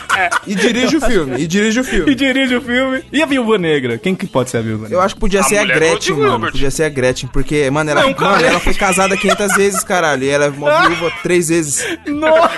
[0.47, 2.15] E dirige o filme, e dirige o E filme.
[2.15, 3.05] dirige o filme.
[3.13, 3.99] E a Viúva Negra?
[3.99, 4.97] Quem que pode ser a Viúva Negra?
[4.97, 6.47] Eu acho que podia A ser a do Gretchen, mano.
[6.51, 10.25] Podia ser a Gretchen, porque, mano, ela, Não, mano, ela foi casada 500 vezes, caralho.
[10.25, 11.87] E ela é uma viúva três vezes.
[12.07, 12.49] Nossa,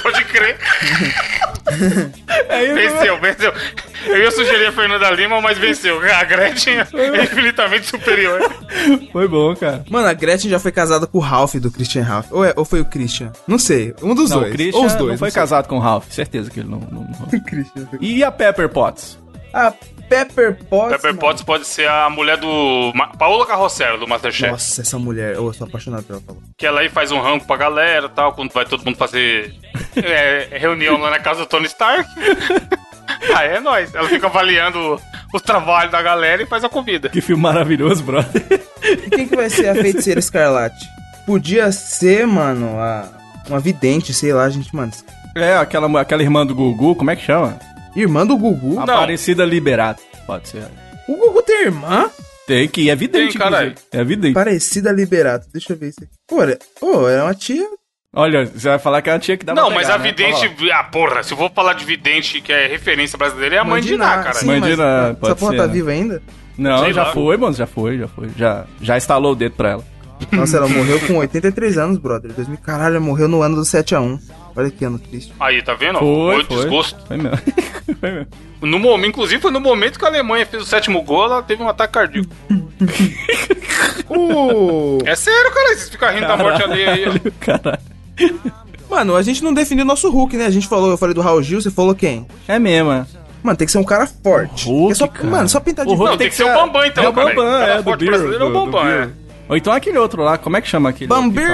[0.00, 0.58] Pode crer.
[2.48, 2.74] é isso.
[2.74, 2.88] né?
[2.88, 3.52] Venceu, venceu.
[4.06, 6.00] Eu ia sugerir a Fernanda Lima, mas venceu.
[6.00, 8.40] A Gretchen é infinitamente superior.
[9.12, 9.84] Foi bom, cara.
[9.90, 12.26] Mano, a Gretchen já foi casada com o Ralph do Christian Ralph.
[12.30, 13.32] Ou, é- ou foi o Christian?
[13.46, 13.94] Não sei.
[14.02, 14.52] Um dos Não, dois.
[14.52, 15.10] o Christian ou os dois.
[15.12, 15.40] não foi sei.
[15.40, 16.10] casado com o Ralph.
[16.10, 16.78] Certeza que ele não...
[16.80, 17.28] não, não.
[17.38, 17.88] O Christian.
[18.00, 19.18] E a Pepper Potts?
[19.52, 19.72] A
[20.08, 20.92] Pepper Potts.
[20.96, 21.18] Pepper mano.
[21.18, 22.92] Potts pode ser a mulher do.
[22.94, 24.50] Ma- Paola Carrossela, do Masterchef.
[24.50, 25.34] Nossa, essa mulher.
[25.34, 26.42] Eu sou apaixonado pela falou.
[26.56, 29.54] Que ela aí faz um rango pra galera e tal, quando vai todo mundo fazer
[29.96, 32.08] é, é reunião lá na casa do Tony Stark.
[33.34, 33.94] Aí é nóis.
[33.94, 35.00] Ela fica avaliando
[35.32, 37.08] o trabalho da galera e faz a comida.
[37.08, 38.42] Que filme maravilhoso, brother.
[38.82, 40.86] E quem que vai ser a feiticeira escarlate?
[41.26, 43.08] Podia ser, mano, a,
[43.48, 44.92] uma vidente, sei lá, gente, mano.
[45.34, 47.58] É, aquela, aquela irmã do Gugu, como é que chama?
[47.96, 48.78] Irmã do Gugu?
[48.80, 50.02] Aparecida Liberato.
[50.26, 50.64] Pode ser.
[51.08, 52.10] O Gugu tem irmã?
[52.46, 53.70] Tem que, é evidente, Tem, caralho.
[53.72, 53.88] inclusive.
[53.92, 54.34] É evidente.
[54.34, 55.46] Parecida Liberato.
[55.52, 56.12] Deixa eu ver isso aqui.
[56.26, 57.66] Pô, era, pô, era uma tia.
[58.14, 60.04] Olha, você vai falar que ela tinha que dar Não, mas a né?
[60.04, 60.46] vidente.
[60.46, 63.64] Ó, Ah, porra, se eu vou falar de vidente, que é referência brasileira, é a
[63.64, 64.44] mãe de Ná, cara.
[64.44, 65.72] Mãe de Ná, Essa pode porra ser, tá né?
[65.74, 66.22] viva ainda?
[66.56, 67.12] Não, Sei já lá.
[67.12, 68.28] foi, mano, já foi, já foi.
[68.36, 69.84] Já, já instalou o dedo pra ela.
[70.32, 72.32] Nossa, ela morreu com 83 anos, brother.
[72.32, 74.18] 2000, caralho, ela morreu no ano do 7x1.
[74.58, 75.32] Olha que ano triste.
[75.38, 76.00] Aí, tá vendo?
[76.00, 76.56] Foi, Muito foi.
[76.56, 76.96] desgosto.
[77.06, 77.38] Foi mesmo.
[78.00, 78.26] foi mesmo.
[78.60, 81.62] No momento, inclusive, foi no momento que a Alemanha fez o sétimo gol, ela teve
[81.62, 82.28] um ataque cardíaco.
[84.10, 87.04] Uh, É sério, cara, vocês ficam rindo da morte alheia aí.
[87.06, 87.12] ó.
[87.38, 87.78] Caralho.
[88.90, 90.46] mano, a gente não definiu nosso Hulk, né?
[90.46, 92.26] A gente falou, eu falei do Raul Gil, você falou quem?
[92.48, 93.06] É mesmo, é.
[93.42, 94.66] Mano, tem que ser um cara forte.
[94.66, 95.28] Hulk, é só, cara.
[95.28, 97.12] Mano, só pintar de Hulk Não, tem que ser o Bambam, então, É o.
[97.12, 98.10] Bambam, Cara é, do forte Beer.
[98.10, 99.10] brasileiro é o Bambam, é.
[99.48, 101.08] Ou então aquele outro lá, como é que chama aquele?
[101.08, 101.46] Bambir!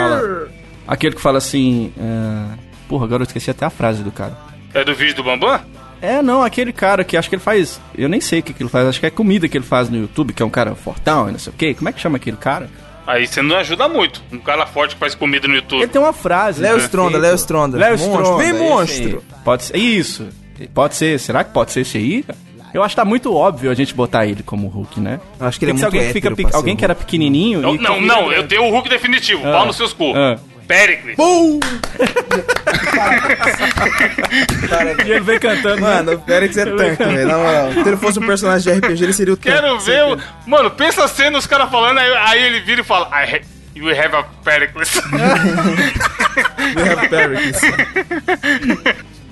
[0.86, 1.92] Aquele que fala assim...
[1.98, 2.63] é,
[2.94, 4.38] Porra, agora eu esqueci até a frase do cara.
[4.72, 5.60] É do vídeo do Bambam?
[6.00, 7.80] É, não, aquele cara que acho que ele faz...
[7.98, 9.88] Eu nem sei o que, que ele faz, acho que é comida que ele faz
[9.88, 11.74] no YouTube, que é um cara fortão e não sei o quê.
[11.74, 12.70] Como é que chama aquele cara?
[13.04, 14.22] Aí você não ajuda muito.
[14.30, 15.80] Um cara forte que faz comida no YouTube.
[15.80, 16.62] Ele tem uma frase.
[16.62, 17.18] Léo né, Stronda.
[17.18, 17.78] Léo Stronda.
[17.78, 17.94] Léo.
[17.96, 18.36] Stronda.
[18.36, 19.24] Vem, monstro.
[19.44, 19.76] Pode ser.
[19.76, 20.28] Isso.
[20.72, 21.18] Pode ser.
[21.18, 22.24] Será que pode ser esse aí?
[22.72, 25.20] Eu acho que tá muito óbvio a gente botar ele como Hulk, né?
[25.40, 26.94] Eu acho que ele é Tem que ser muito alguém que fica Alguém que era
[26.94, 29.42] pequenininho Não, e não, eu tenho o Hulk definitivo.
[29.44, 29.50] Ah.
[29.50, 30.12] Pau nos seus cu.
[30.14, 30.38] Ah.
[30.66, 31.16] Pericles.
[31.16, 31.60] Bum!
[35.06, 35.76] E ele vem cantando.
[35.76, 35.80] né?
[35.80, 37.28] Mano, o Félix é tanque, velho.
[37.28, 37.72] Na moral.
[37.72, 39.50] Se ele fosse um personagem de RPG, ele seria o tanque.
[39.56, 40.18] Quero ver o.
[40.46, 43.40] Mano, pensa a cena, os caras falando, aí, aí ele vira e fala: I ha-
[43.74, 44.94] You have a Pericles.
[46.76, 47.60] We have Pericles.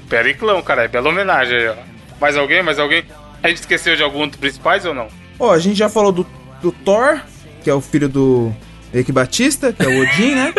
[0.09, 1.75] Periclão, cara, é bela homenagem aí, ó.
[2.21, 2.63] Mais alguém?
[2.63, 3.05] Mais alguém?
[3.43, 5.09] A gente esqueceu de algum dos principais ou não?
[5.39, 6.27] Ó, a gente já falou do,
[6.61, 7.21] do Thor,
[7.63, 8.53] que é o filho do
[8.93, 10.55] Eike Batista, que é o Odin, né?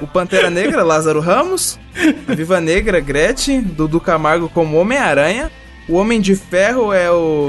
[0.00, 1.78] O Pantera Negra, Lázaro Ramos.
[2.28, 3.60] A Viva Negra, Gretchen.
[3.62, 5.50] Dudu Camargo como Homem-Aranha.
[5.88, 7.48] O Homem de Ferro é o.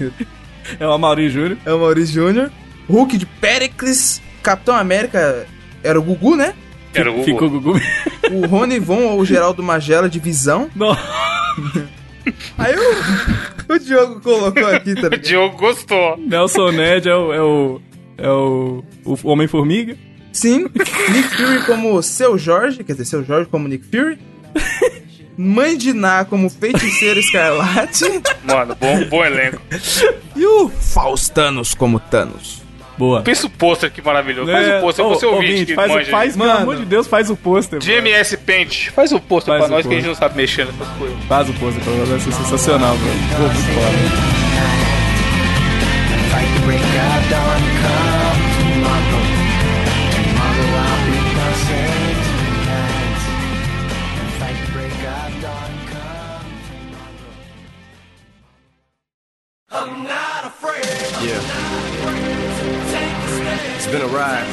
[0.80, 1.56] É o Amaury Júnior.
[1.64, 2.50] é o Maurício Júnior.
[2.90, 4.20] Hulk de Pericles.
[4.42, 5.46] Capitão América
[5.82, 6.54] era o Gugu, né?
[6.92, 7.24] Era o Google.
[7.24, 7.80] Ficou Gugu.
[8.32, 10.68] O Rony Von ou o Geraldo Magela de Visão.
[10.74, 10.90] Não.
[12.58, 15.16] Aí o, o Diogo colocou aqui, tá O?
[15.16, 16.16] Diogo gostou.
[16.18, 17.32] Nelson Ned é o.
[17.32, 17.80] É o,
[18.18, 19.96] é o, o Homem-Formiga.
[20.32, 20.66] Sim.
[21.12, 24.18] Nick Fury como Seu Jorge, quer dizer, Seu Jorge como Nick Fury.
[25.38, 28.04] Mãe de Ná como Feiticeiro Escarlate.
[28.44, 29.60] Mano, bom, bom elenco.
[30.34, 32.62] e o Faustanos como Thanos.
[32.96, 33.20] Boa.
[33.20, 34.50] Pensa o pôster que maravilhoso.
[34.50, 36.10] Faz É, o pôster, ô, você ouvinte ouvinte, que faz, manja.
[36.10, 36.50] faz, Mano.
[36.50, 37.78] pelo amor de Deus, faz o pôster.
[37.78, 38.88] de MS Paint.
[38.92, 41.18] Faz o pôster pra o nós que a gente não sabe mexer nessas coisas.
[41.28, 43.06] Faz o pôster, pelo menos vai ser sensacional, bro.
[43.36, 44.35] Pô, muito foda.
[46.66, 49.22] Break of dawn, come tomorrow.
[50.16, 52.18] Tomorrow I'll be passing
[55.06, 56.46] of dawn, come
[63.76, 64.46] It's been a ride.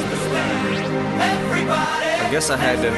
[2.22, 2.90] I guess I had to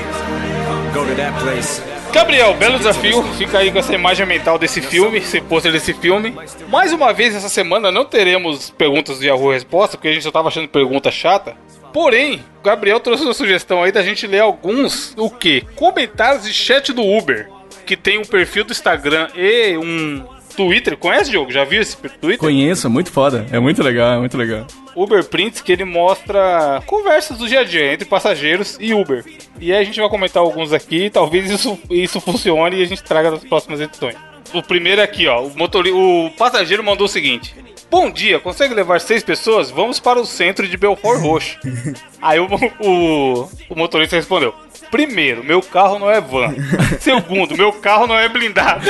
[0.94, 1.95] go to that place.
[2.16, 3.22] Gabriel, belo desafio.
[3.34, 6.34] Fica aí com essa imagem mental desse filme, esse pôster desse filme.
[6.66, 10.30] Mais uma vez essa semana não teremos perguntas de Yahoo Resposta, porque a gente só
[10.30, 11.54] tava achando pergunta chata.
[11.92, 15.62] Porém, o Gabriel trouxe uma sugestão aí da gente ler alguns, o quê?
[15.74, 17.50] Comentários de chat do Uber,
[17.84, 20.24] que tem um perfil do Instagram e um
[20.56, 20.96] Twitter.
[20.96, 21.52] Conhece, Diogo?
[21.52, 22.38] Já viu esse Twitter?
[22.38, 23.44] Conheço, muito foda.
[23.52, 24.66] É muito legal, é muito legal.
[24.96, 29.24] Uber Prints que ele mostra conversas do dia a dia entre passageiros e Uber.
[29.60, 33.04] E aí a gente vai comentar alguns aqui, talvez isso, isso funcione e a gente
[33.04, 34.16] traga nas próximas edições.
[34.52, 35.42] O primeiro é aqui, ó.
[35.42, 37.54] O, motori o passageiro mandou o seguinte:
[37.90, 39.70] Bom dia, consegue levar seis pessoas?
[39.70, 41.58] Vamos para o centro de Belfort Roxo.
[42.20, 42.46] aí o,
[42.80, 44.54] o, o motorista respondeu:
[44.90, 46.54] Primeiro, meu carro não é van.
[47.00, 48.84] Segundo, meu carro não é blindado.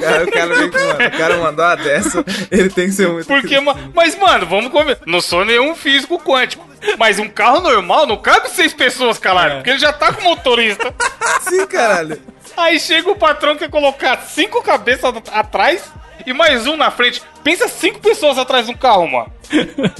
[0.00, 3.26] Cara, o cara, vem com- o cara mandou uma dessa, ele tem que ser muito.
[3.26, 4.98] Porque, ma- mas, mano, vamos comer.
[5.06, 6.66] Não sou nenhum físico quântico.
[6.98, 9.56] Mas um carro normal não cabe seis pessoas, caralho.
[9.56, 10.94] Porque ele já tá com motorista.
[11.48, 12.18] Sim, caralho.
[12.56, 15.84] Aí chega o patrão que quer colocar cinco cabeças at- atrás
[16.26, 17.22] e mais um na frente.
[17.44, 19.26] Pensa cinco pessoas atrás de um carro, mano.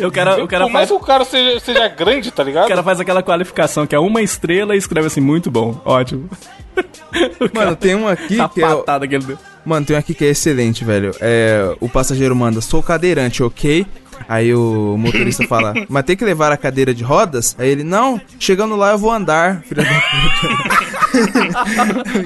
[0.05, 0.99] O cara, o cara Por mais faz.
[0.99, 2.65] que o cara seja, seja grande, tá ligado?
[2.65, 6.29] O cara faz aquela qualificação que é uma estrela e escreve assim, muito bom, ótimo.
[7.55, 8.67] Mano, tem um aqui A que é.
[8.69, 9.39] o- patada que ele deu.
[9.65, 11.11] Mano, tem um aqui que é excelente, velho.
[11.21, 13.85] É, o passageiro manda, sou cadeirante, ok?
[14.29, 17.55] Aí o motorista fala, mas tem que levar a cadeira de rodas?
[17.59, 20.49] Aí ele, não, chegando lá eu vou andar, filha da puta.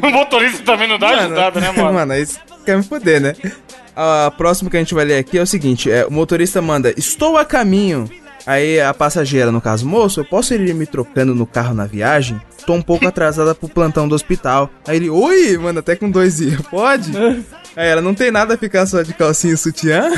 [0.07, 1.93] o motorista também não dá ajudada, né, mano?
[1.93, 3.34] Mano, aí você quer me foder, né?
[3.95, 6.95] A próxima que a gente vai ler aqui é o seguinte: é, o motorista manda,
[6.97, 8.09] estou a caminho.
[8.47, 12.41] Aí a passageira, no caso, moço, eu posso ir me trocando no carro na viagem?
[12.66, 14.70] Tô um pouco atrasada pro plantão do hospital.
[14.86, 17.12] Aí ele, oi, mano, até com dois i, pode?
[17.76, 20.11] Aí ela, não tem nada a ficar só de calcinha e sutiã?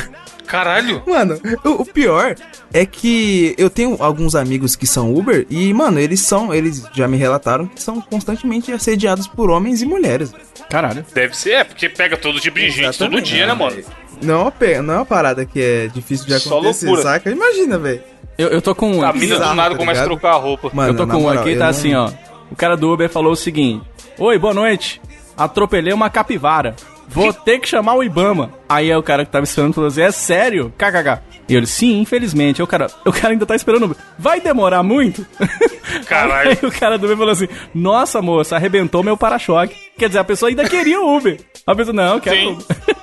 [0.53, 1.01] Caralho.
[1.07, 2.35] Mano, o, o pior
[2.71, 7.07] é que eu tenho alguns amigos que são Uber e, mano, eles são, eles já
[7.07, 10.31] me relataram que são constantemente assediados por homens e mulheres.
[10.69, 11.03] Caralho.
[11.11, 13.83] Deve ser, é, porque pega todo tipo de gente todo dia, né, mano?
[14.21, 17.01] Não é não é uma parada que é difícil de Só acontecer, loucura.
[17.01, 17.31] saca?
[17.31, 18.03] Imagina, velho.
[18.37, 19.03] Eu, eu tô com um.
[19.03, 20.69] A mina do nada tá começa a trocar a roupa.
[20.71, 22.11] Mano, eu tô com um moral, aqui, tá não- assim, ó.
[22.51, 23.83] O cara do Uber falou o seguinte:
[24.19, 25.01] Oi, boa noite.
[25.35, 26.75] Atropelei uma capivara.
[27.07, 28.51] Vou ter que chamar o Ibama.
[28.67, 30.73] Aí é o cara que tava esperando falou assim: É sério?
[30.77, 31.21] KKK.
[31.47, 32.61] E ele, sim, infelizmente.
[32.61, 33.83] Aí o cara, o cara ainda tá esperando.
[33.83, 33.97] o Uber.
[34.17, 35.25] Vai demorar muito?
[36.07, 36.51] Caralho.
[36.51, 39.75] Aí o cara do Uber falou assim: Nossa, moça, arrebentou meu para-choque.
[39.97, 41.39] Quer dizer, a pessoa ainda queria o Uber.
[41.67, 42.57] A pessoa, não, quero Sim.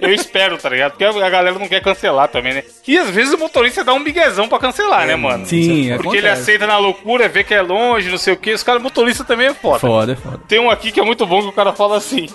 [0.00, 0.92] Eu espero, tá ligado?
[0.92, 2.64] Porque a galera não quer cancelar também, né?
[2.86, 5.46] E às vezes o motorista dá um miguezão pra cancelar, né, mano?
[5.46, 6.42] Sim, Porque ele acontece.
[6.42, 8.52] aceita na loucura, vê que é longe, não sei o que.
[8.52, 9.78] Os caras, motorista também é foda.
[9.78, 10.40] Foda, é foda.
[10.46, 12.28] Tem um aqui que é muito bom que o cara fala assim.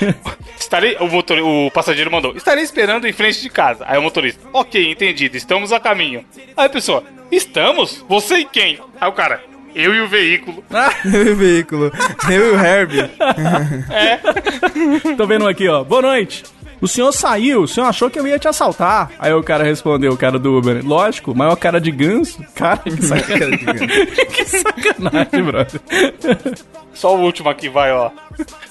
[0.58, 0.96] Estarei.
[1.00, 2.36] O, motor, o passageiro mandou.
[2.36, 3.84] Estarei esperando em frente de casa.
[3.86, 4.40] Aí o motorista.
[4.52, 5.36] Ok, entendido.
[5.36, 6.24] Estamos a caminho.
[6.56, 7.02] Aí a pessoa.
[7.30, 8.04] Estamos?
[8.08, 8.78] Você e quem?
[9.00, 9.42] Aí o cara.
[9.74, 10.64] Eu e o veículo.
[11.04, 11.92] Eu e o veículo.
[12.30, 13.10] Eu e o Herbie.
[15.16, 15.84] Tô vendo aqui, ó.
[15.84, 16.44] Boa noite.
[16.80, 19.10] O senhor saiu, o senhor achou que eu ia te assaltar.
[19.18, 20.80] Aí o cara respondeu, o cara do Uber.
[20.86, 22.40] Lógico, maior cara de ganso.
[22.54, 23.88] Cara, que sacanagem.
[24.28, 25.80] que sacanagem, brother.
[26.94, 28.12] Só o último aqui vai, ó.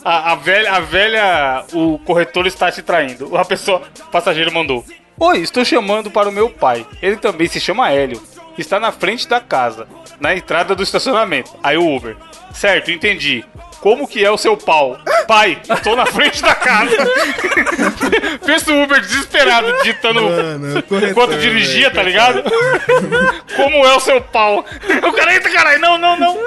[0.05, 3.35] A, a velha, a velha, o corretor está te traindo.
[3.35, 4.85] A pessoa, o passageiro mandou.
[5.19, 6.85] Oi, estou chamando para o meu pai.
[7.01, 8.21] Ele também se chama Hélio.
[8.57, 9.87] Está na frente da casa,
[10.19, 11.51] na entrada do estacionamento.
[11.61, 12.15] Aí o Uber.
[12.53, 13.45] Certo, entendi.
[13.81, 14.97] Como que é o seu pau?
[15.27, 16.97] Pai, estou na frente da casa.
[18.43, 22.43] Pensa o Uber desesperado, digitando Mano, corretor, enquanto dirigia, tá ligado?
[23.55, 24.65] Como é o seu pau?
[25.07, 26.37] O cara, eita caralho, não, não, não.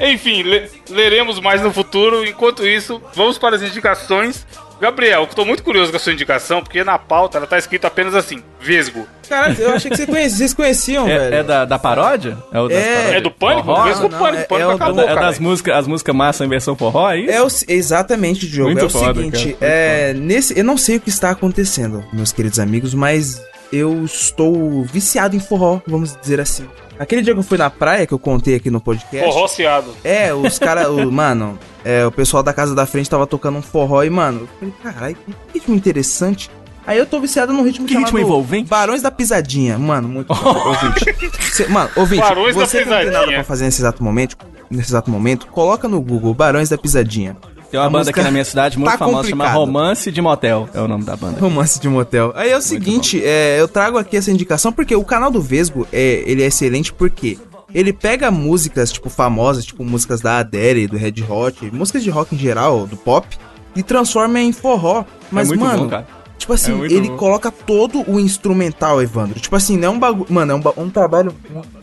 [0.00, 2.24] Enfim, le- leremos mais no futuro.
[2.26, 4.46] Enquanto isso, vamos para as indicações.
[4.80, 7.86] Gabriel, eu tô muito curioso com a sua indicação, porque na pauta ela tá escrito
[7.86, 9.06] apenas assim: Vesgo.
[9.28, 11.34] Caralho, eu achei que você conhecia, vocês conheciam, velho.
[11.34, 12.36] É, é da, da paródia?
[12.52, 13.16] É, o das É.
[13.16, 13.64] É do Pânico?
[13.66, 13.84] Forró?
[13.84, 14.42] Vesgo não, Pânico.
[14.42, 15.20] é- Pânico é o acabou, do- É cara.
[15.22, 17.30] das músicas, as músicas massa em versão forró, é isso?
[17.30, 18.70] É o, exatamente, Diogo.
[18.72, 19.72] Muito é o foda, seguinte, cara.
[19.72, 23.40] é, nesse, eu não sei o que está acontecendo, meus queridos amigos, mas
[23.74, 26.66] eu estou viciado em forró, vamos dizer assim.
[26.98, 29.26] Aquele dia que eu fui na praia, que eu contei aqui no podcast.
[29.32, 29.90] Forroceado.
[30.04, 34.02] É, os caras, mano, é, o pessoal da casa da frente tava tocando um forró
[34.04, 36.48] e, mano, eu falei, caralho, que ritmo interessante.
[36.86, 38.68] Aí eu tô viciado num ritmo Que chamado ritmo envolvente?
[38.68, 39.78] Barões da Pisadinha.
[39.78, 41.32] Mano, muito ouvinte.
[41.52, 43.36] Cê- mano, ouvinte, Barões da você que não tem nada Pisadinha.
[43.38, 44.36] pra fazer nesse exato momento,
[44.70, 47.36] nesse exato momento, coloca no Google Barões da Pisadinha.
[47.74, 49.66] Tem uma A banda música aqui na minha cidade muito tá famosa, chama complicado.
[49.66, 50.68] Romance de Motel.
[50.72, 51.40] É o nome da banda.
[51.40, 52.32] Romance de motel.
[52.36, 55.84] Aí é o seguinte, é, eu trago aqui essa indicação porque o canal do Vesgo
[55.92, 57.36] é, ele é excelente porque
[57.74, 62.36] ele pega músicas, tipo, famosas, tipo músicas da Adele, do Red Hot, músicas de rock
[62.36, 63.26] em geral, do pop,
[63.74, 65.04] e transforma em forró.
[65.32, 66.06] Mas, muito mano, bom, cara.
[66.38, 67.16] Tipo assim, É ele bom.
[67.16, 69.38] coloca todo o instrumental, Evandro.
[69.40, 70.26] Tipo assim, não é um bagulho.
[70.32, 71.34] Mano, é um, ba- um trabalho.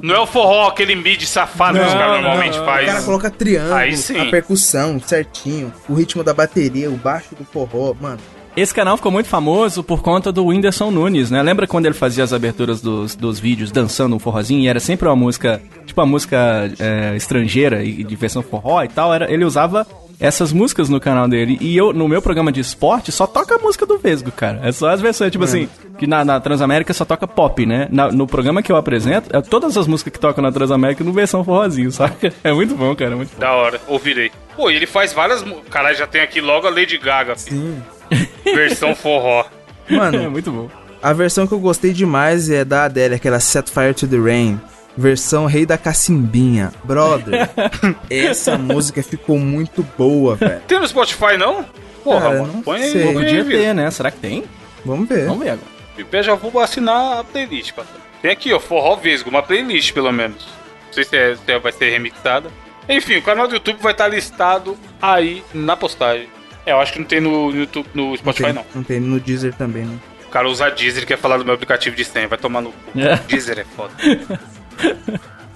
[0.02, 2.64] Não é o forró, aquele mid safado que os Não, caras não, normalmente não.
[2.64, 2.86] O faz.
[2.86, 8.20] cara coloca triângulo, a percussão certinho, o ritmo da bateria, o baixo do forró, mano.
[8.54, 11.42] Esse canal ficou muito famoso por conta do Whindersson Nunes, né?
[11.42, 15.08] Lembra quando ele fazia as aberturas dos, dos vídeos dançando um forrozinho e era sempre
[15.08, 19.14] uma música, tipo uma música é, estrangeira e de versão forró e tal?
[19.14, 19.88] Era, ele usava
[20.22, 21.58] essas músicas no canal dele.
[21.60, 24.60] E eu, no meu programa de esporte, só toca a música do Vesgo, cara.
[24.64, 25.68] É só as versões, tipo assim,
[25.98, 27.88] que na, na Transamérica só toca pop, né?
[27.92, 31.12] Na- no programa que eu apresento, é todas as músicas que tocam na Transamérica no
[31.12, 32.32] versão forrozinho, saca?
[32.44, 33.40] É muito bom, cara, é muito bom.
[33.40, 34.32] Da hora, ouvirei.
[34.56, 35.44] Pô, e ele faz várias.
[35.70, 37.36] Caralho, já tem aqui logo a Lady Gaga.
[37.36, 37.82] Sim.
[38.46, 39.44] Versão forró.
[39.90, 40.70] É Mano, muito bom.
[41.02, 44.60] A versão que eu gostei demais é da Adele, aquela Set Fire to the Rain.
[44.98, 46.72] Versão Rei da Cacimbinha.
[46.84, 47.50] Brother,
[48.10, 50.62] essa música ficou muito boa, velho.
[50.68, 51.66] Tem no Spotify, não?
[52.04, 52.54] Porra, Cara, mano.
[52.54, 52.92] não Põe aí.
[52.92, 53.08] sei.
[53.08, 53.90] aí, Podia ter, né?
[53.92, 54.44] Será que tem?
[54.84, 55.28] Vamos ver.
[55.28, 55.72] Vamos ver agora.
[56.12, 58.02] Eu já vou assinar a playlist, patrão.
[58.22, 60.46] Tem aqui, ó, Forró Vesgo, uma playlist pelo menos.
[60.88, 62.50] Não sei se, é- se é- vai ser remixada.
[62.90, 66.28] Enfim, o canal do YouTube vai estar listado aí na postagem.
[66.66, 68.66] É, eu acho que não tem no, YouTube, no Spotify, tem, não.
[68.76, 69.98] Não tem no Deezer também, né?
[70.26, 72.28] O cara usa Deezer e quer falar do meu aplicativo de senha.
[72.28, 72.74] Vai tomar no.
[72.96, 73.16] É.
[73.28, 73.94] Deezer é foda.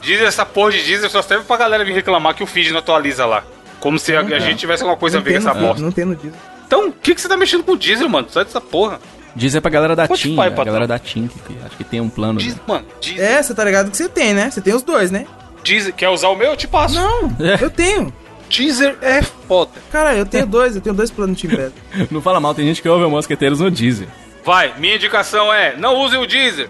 [0.01, 2.80] Deezer, essa porra de Deezer só serve pra galera vir reclamar que o feed não
[2.80, 3.43] atualiza lá.
[3.80, 5.82] Como se a, a gente tivesse alguma coisa a ver com essa bosta.
[5.84, 6.39] não tem no Deezer.
[6.67, 8.28] Então, o que, que você tá mexendo com o Deezer, mano?
[8.30, 8.99] Sai dessa porra.
[9.36, 10.65] Diz é pra galera da Spotify, TIM, a patrão.
[10.65, 12.39] galera da TIM, que acho que tem um plano.
[12.39, 13.23] Deezer, mano, Deezer.
[13.32, 14.49] É, você tá ligado que você tem, né?
[14.49, 15.26] Você tem os dois, né?
[15.63, 16.51] Deezer, quer usar o meu?
[16.51, 16.95] Eu te passo.
[16.95, 17.61] Não, É.
[17.61, 18.13] eu tenho.
[18.49, 19.71] Deezer é foda.
[19.91, 21.73] Cara, eu tenho dois, eu tenho dois planos de Timbed.
[22.11, 24.07] Não fala mal, tem gente que ouve o Mosqueteiros no Deezer.
[24.46, 26.68] Vai, minha indicação é, não use o Deezer.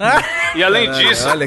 [0.56, 1.46] e além disso, Olha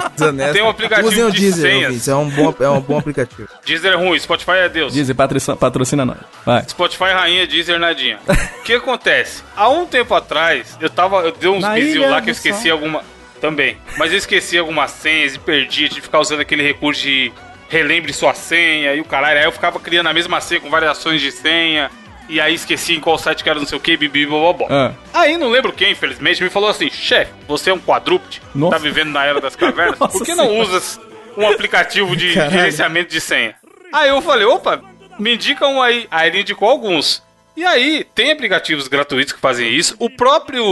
[0.52, 1.84] tem um aplicativo Usem o de Deezer, senhas.
[1.86, 3.48] ouvintes, é um bom, é um bom aplicativo.
[3.64, 4.92] Deezer é ruim, Spotify é Deus.
[4.92, 6.18] Deezer, patrocina, patrocina nós.
[6.44, 6.68] Vai.
[6.68, 8.18] Spotify é rainha, Deezer nadinha.
[8.28, 9.42] O que acontece?
[9.56, 11.22] Há um tempo atrás, eu tava.
[11.22, 13.02] Eu dei uns ilha lá que eu esqueci alguma.
[13.40, 13.78] Também.
[13.96, 17.32] Mas eu esqueci algumas senhas e perdi, que ficar usando aquele recurso de
[17.68, 19.38] relembre sua senha e o caralho.
[19.38, 21.90] Aí eu ficava criando a mesma senha com variações de senha.
[22.28, 24.66] E aí esqueci em qual site que era não sei o que, bibi, bobobó.
[24.70, 24.92] Ah.
[25.14, 28.76] Aí não lembro quem, infelizmente, me falou assim: chefe, você é um quadrúpede, Nossa.
[28.76, 31.00] tá vivendo na era das cavernas, Nossa por que não usas
[31.36, 32.52] um aplicativo de Caralho.
[32.52, 33.54] gerenciamento de senha?
[33.92, 34.82] Aí eu falei: opa,
[35.18, 36.06] me indica um aí.
[36.10, 37.22] Aí ele indicou alguns.
[37.56, 39.96] E aí, tem aplicativos gratuitos que fazem isso.
[39.98, 40.62] O próprio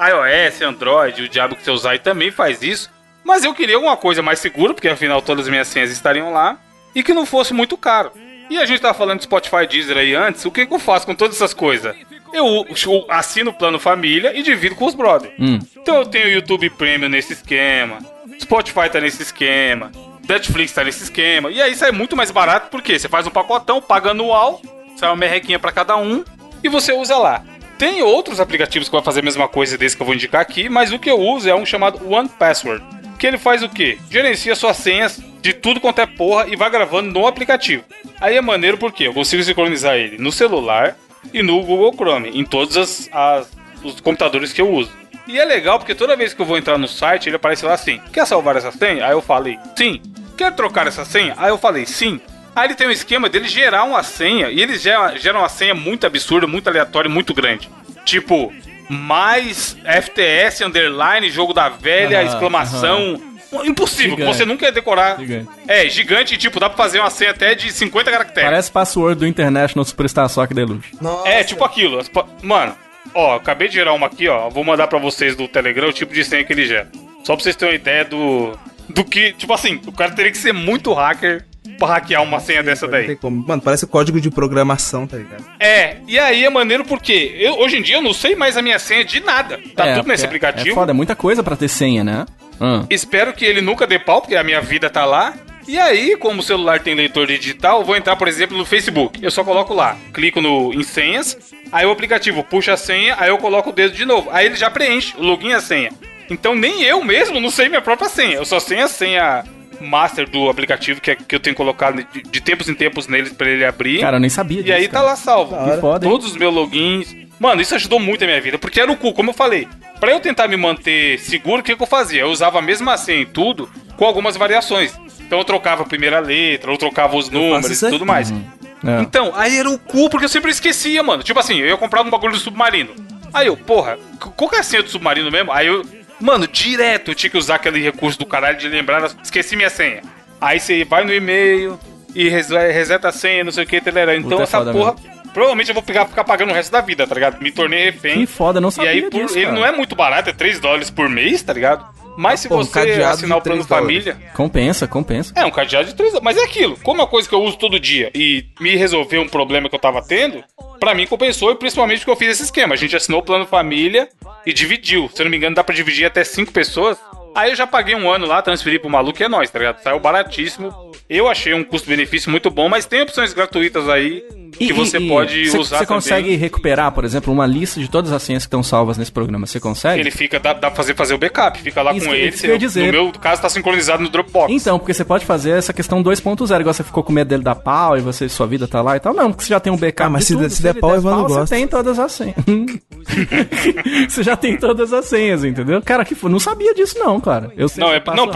[0.00, 2.90] iOS, Android, o diabo que você usar aí também faz isso.
[3.22, 6.58] Mas eu queria alguma coisa mais segura, porque afinal todas as minhas senhas estariam lá.
[6.94, 8.10] E que não fosse muito caro.
[8.50, 10.44] E a gente tava falando de Spotify Deezer aí antes.
[10.44, 11.94] O que, que eu faço com todas essas coisas?
[12.32, 15.34] Eu, eu assino o plano família e divido com os brothers.
[15.38, 15.58] Hum.
[15.76, 17.98] Então eu tenho YouTube Premium nesse esquema.
[18.40, 19.90] Spotify tá nesse esquema.
[20.28, 21.50] Netflix tá nesse esquema.
[21.50, 24.60] E aí sai muito mais barato porque você faz um pacotão, paga anual,
[24.96, 26.24] sai uma merrequinha pra cada um
[26.62, 27.44] e você usa lá.
[27.76, 30.68] Tem outros aplicativos que vão fazer a mesma coisa desse que eu vou indicar aqui,
[30.68, 32.84] mas o que eu uso é um chamado One Password.
[33.18, 33.98] Que ele faz o quê?
[34.10, 37.84] Gerencia suas senhas de tudo quanto é porra e vai gravando no aplicativo.
[38.20, 40.96] Aí é maneiro porque eu consigo sincronizar ele no celular
[41.34, 43.50] e no Google Chrome, em todos as, as-
[43.82, 44.90] os computadores que eu uso.
[45.26, 47.74] E é legal porque toda vez que eu vou entrar no site, ele aparece lá
[47.74, 49.04] assim: Quer salvar essa senha?
[49.06, 50.00] Aí eu falei: Sim.
[50.36, 51.34] Quer trocar essa senha?
[51.36, 52.20] Aí eu falei: Sim.
[52.54, 55.74] Aí ele tem um esquema dele gerar uma senha e ele gera, gera uma senha
[55.74, 57.68] muito absurda, muito aleatória, e muito grande.
[58.04, 58.52] Tipo,
[58.88, 63.20] mais FTS underline, jogo da velha, exclamação.
[63.64, 64.36] Impossível, Gigante.
[64.36, 65.18] você nunca ia decorar.
[65.18, 65.48] Gigante.
[65.68, 68.48] É, gigante, e, tipo, dá pra fazer uma senha até de 50 caracteres.
[68.48, 70.88] Parece password do International Superstar Soccer Deluxe.
[71.00, 71.28] Nossa.
[71.28, 72.00] É, tipo aquilo.
[72.42, 72.74] Mano,
[73.14, 74.48] ó, acabei de gerar uma aqui, ó.
[74.48, 76.88] Vou mandar pra vocês do Telegram o tipo de senha que ele gera.
[77.24, 78.58] Só pra vocês terem uma ideia do.
[78.88, 79.32] Do que.
[79.32, 81.44] Tipo assim, o cara teria que ser muito hacker
[81.86, 83.06] pra hackear uma senha dessa Não daí.
[83.06, 83.44] tem como.
[83.46, 85.44] Mano, parece código de programação, tá ligado?
[85.58, 88.62] É, e aí é maneiro porque eu, hoje em dia eu não sei mais a
[88.62, 89.58] minha senha de nada.
[89.74, 90.70] Tá É, tudo nesse aplicativo.
[90.70, 92.26] É foda, é muita coisa pra ter senha, né?
[92.60, 92.84] Ah.
[92.88, 95.34] Espero que ele nunca dê pau, porque a minha vida tá lá.
[95.66, 99.18] E aí, como o celular tem leitor digital, eu vou entrar, por exemplo, no Facebook.
[99.22, 101.38] Eu só coloco lá, clico no em senhas,
[101.70, 104.28] aí o aplicativo puxa a senha, aí eu coloco o dedo de novo.
[104.32, 105.90] Aí ele já preenche o login e a senha.
[106.28, 108.34] Então nem eu mesmo não sei minha própria senha.
[108.36, 109.44] Eu só sei a senha
[109.82, 113.32] master do aplicativo que, é- que eu tenho colocado de, de tempos em tempos neles
[113.32, 114.00] pra ele abrir.
[114.00, 115.56] Cara, eu nem sabia e aí tá lá salvo.
[115.70, 116.06] Que foda?
[116.08, 117.14] Todos os meus logins.
[117.38, 119.66] Mano, isso ajudou muito a minha vida, porque era o cu, como eu falei.
[119.98, 122.20] Pra eu tentar me manter seguro, o que, que eu fazia?
[122.22, 124.96] Eu usava a mesma senha em tudo, com algumas variações.
[125.20, 128.30] Então eu trocava a primeira letra, eu trocava os números e tudo mais.
[128.30, 129.00] É.
[129.00, 131.22] Então, aí era o cu, porque eu sempre esquecia, mano.
[131.22, 132.90] Tipo assim, eu ia comprar um bagulho do submarino.
[133.32, 133.98] Aí eu, porra,
[134.36, 135.50] qual que é a senha do submarino mesmo?
[135.52, 135.82] Aí eu,
[136.22, 140.02] mano, direto eu tinha que usar aquele recurso do caralho de lembrar, esqueci minha senha.
[140.40, 141.78] Aí você vai no e-mail
[142.14, 144.14] e res- reseta a senha, não sei o que, telera.
[144.16, 144.94] Então Puta, é essa porra,
[145.32, 147.40] provavelmente eu vou pegar, ficar pagando o resto da vida, tá ligado?
[147.42, 148.20] Me tornei refém.
[148.20, 150.58] Que foda, não E sabia aí, por- disso, ele não é muito barato, é 3
[150.60, 151.84] dólares por mês, tá ligado?
[152.16, 154.04] Mas se pô, um você cadeado assinar o plano 3 dólares.
[154.04, 155.32] família, Compensa, compensa.
[155.36, 156.76] é, um cadeado de 3 Mas é aquilo.
[156.82, 159.74] Como é uma coisa que eu uso todo dia e me resolveu um problema que
[159.74, 160.42] eu tava tendo,
[160.78, 162.74] pra mim compensou e principalmente porque eu fiz esse esquema.
[162.74, 164.08] A gente assinou o plano família
[164.44, 165.08] e dividiu.
[165.14, 166.98] Se eu não me engano, dá pra dividir até 5 pessoas.
[167.34, 169.82] Aí eu já paguei um ano lá, transferi pro maluco e é nóis, tá ligado?
[169.82, 170.92] Saiu baratíssimo.
[171.08, 174.22] Eu achei um custo-benefício muito bom, mas tem opções gratuitas aí
[174.66, 175.86] que E- você e- pode cê- usar Você também.
[176.02, 179.46] consegue recuperar, por exemplo, uma lista de todas as senhas que estão salvas nesse programa?
[179.46, 180.00] Você consegue?
[180.00, 182.28] Ele fica, dá, dá pra fazer, fazer o backup, fica lá Isso com que- ele.
[182.28, 182.86] isso que eu dizer.
[182.92, 184.52] No meu caso, tá sincronizado no Dropbox.
[184.52, 187.54] Então, porque você pode fazer essa questão 2.0, igual você ficou com medo dele dar
[187.54, 189.14] pau e você, sua vida tá lá e tal.
[189.14, 190.06] Não, porque você já tem um backup.
[190.06, 190.42] Ah, mas de se tudo.
[190.42, 191.56] der- se der ele pau, der Evandro Você gosta.
[191.56, 192.34] tem todas as senhas.
[194.08, 195.80] você já tem todas as senhas, entendeu?
[195.82, 196.16] Cara, que?
[196.28, 197.52] Não sabia disso, não, cara.
[197.56, 198.26] Eu sei Não, que é, não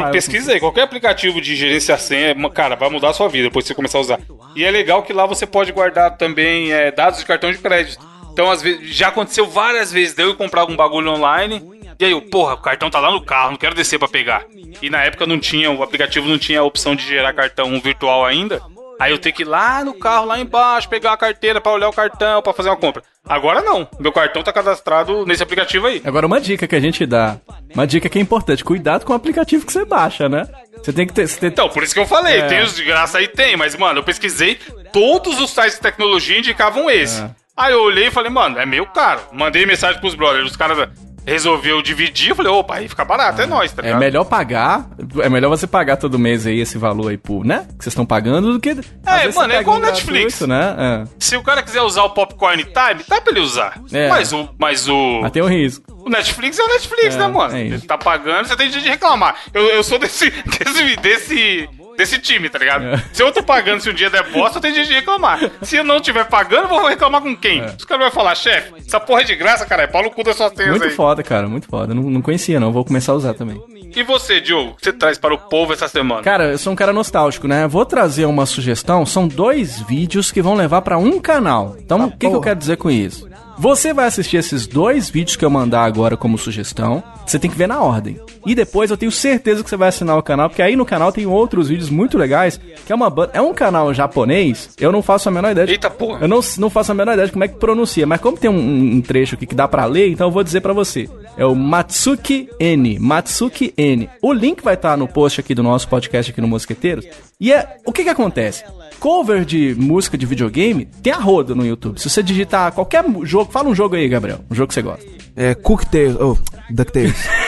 [0.53, 0.61] aí.
[0.61, 3.99] Qualquer aplicativo de gerenciar senha, cara, vai mudar a sua vida depois que você começar
[3.99, 4.21] a usar.
[4.57, 8.03] E é legal que lá você pode guardar também é, dados de cartão de crédito.
[8.33, 11.63] Então, às vezes, já aconteceu várias vezes de eu comprar algum bagulho online.
[11.99, 14.45] E aí, eu, porra, o cartão tá lá no carro, não quero descer pra pegar.
[14.81, 18.25] E na época não tinha, o aplicativo não tinha a opção de gerar cartão virtual
[18.25, 18.63] ainda.
[18.99, 21.89] Aí eu tenho que ir lá no carro, lá embaixo, pegar a carteira pra olhar
[21.89, 23.03] o cartão, pra fazer uma compra.
[23.29, 23.87] Agora não.
[24.01, 26.01] Meu cartão tá cadastrado nesse aplicativo aí.
[26.05, 27.37] Agora, uma dica que a gente dá,
[27.75, 30.47] uma dica que é importante, cuidado com o aplicativo que você baixa, né?
[30.83, 31.29] Você tem que ter.
[31.29, 31.49] Tem...
[31.49, 32.47] Então, por isso que eu falei, É.
[32.47, 34.59] tem os de graça aí, tem, mas, mano, eu pesquisei,
[34.93, 37.21] todos os sites de tecnologia indicavam esse.
[37.21, 37.31] É.
[37.57, 39.21] Aí eu olhei e falei, mano, é meio caro.
[39.33, 40.89] Mandei mensagem pros brothers, os caras.
[41.27, 44.01] Resolveu dividir, eu falei, opa, aí fica barato, é nóis, tá É ligado?
[44.01, 44.89] melhor pagar,
[45.23, 47.67] é melhor você pagar todo mês aí esse valor aí, por, né?
[47.77, 48.75] Que vocês estão pagando do que.
[48.75, 50.39] você mano, é igual Netflix.
[50.39, 51.05] gratuito, né?
[51.19, 53.81] Se o cara quiser usar o Popcorn Time, dá pra ele usar.
[53.93, 54.09] É.
[54.09, 55.21] Mas o, mas o, É.
[55.23, 55.85] Mas tem um risco.
[56.07, 57.57] o Netflix é o Netflix, É, né, mano?
[57.57, 59.37] é Ele tá pagando, você tem direito de reclamar.
[59.53, 62.85] Eu, eu sou desse, desse, desse, desse time, tá ligado?
[62.85, 63.03] É.
[63.13, 65.39] Se eu tô pagando, se um dia der bosta, eu tenho direito de reclamar.
[65.63, 67.61] Se eu não tiver pagando, eu vou reclamar com quem?
[67.61, 67.75] É.
[67.79, 69.83] Os caras vão falar, chefe, essa porra é de graça, cara.
[69.83, 70.91] É pau no cu suas tenhas Muito aí.
[70.91, 71.95] foda, cara, muito foda.
[71.95, 72.73] Não, não conhecia, não.
[72.73, 73.61] Vou começar a usar também.
[73.95, 76.23] E você, Diogo, o que você traz para o povo essa semana?
[76.23, 77.67] Cara, eu sou um cara nostálgico, né?
[77.67, 79.07] Vou trazer uma sugestão.
[79.07, 81.77] São dois vídeos que vão levar pra um canal.
[81.79, 83.29] Então, o que, que eu quero dizer com isso?
[83.59, 87.03] Você vai assistir esses dois vídeos que eu mandar agora como sugestão.
[87.27, 88.21] Você tem que ver na ordem.
[88.45, 91.11] E depois eu tenho certeza que você vai assinar o canal, porque aí no canal
[91.11, 92.61] tem outros vídeos muito legais.
[92.87, 93.13] Que é uma.
[93.33, 94.71] É um canal japonês.
[94.79, 95.67] Eu não faço a menor ideia.
[95.67, 96.21] de- Eita porra.
[96.21, 98.49] Eu não, não faço a menor ideia de como é que pronuncia, mas como tem
[98.51, 101.09] um, um trecho aqui que dá pra ler, então eu vou dizer pra você.
[101.37, 102.99] É o Matsuki N.
[102.99, 104.09] Matsuki N.
[104.23, 107.07] O link vai estar no post aqui do nosso podcast aqui no Mosqueteiros.
[107.39, 108.65] E é o que que acontece?
[108.99, 112.01] Cover de música de videogame tem a roda no YouTube.
[112.01, 115.05] Se você digitar qualquer jogo, fala um jogo aí, Gabriel, um jogo que você gosta.
[115.37, 116.17] É Cooktails.
[116.19, 116.37] Oh,
[116.71, 117.17] DuckTales.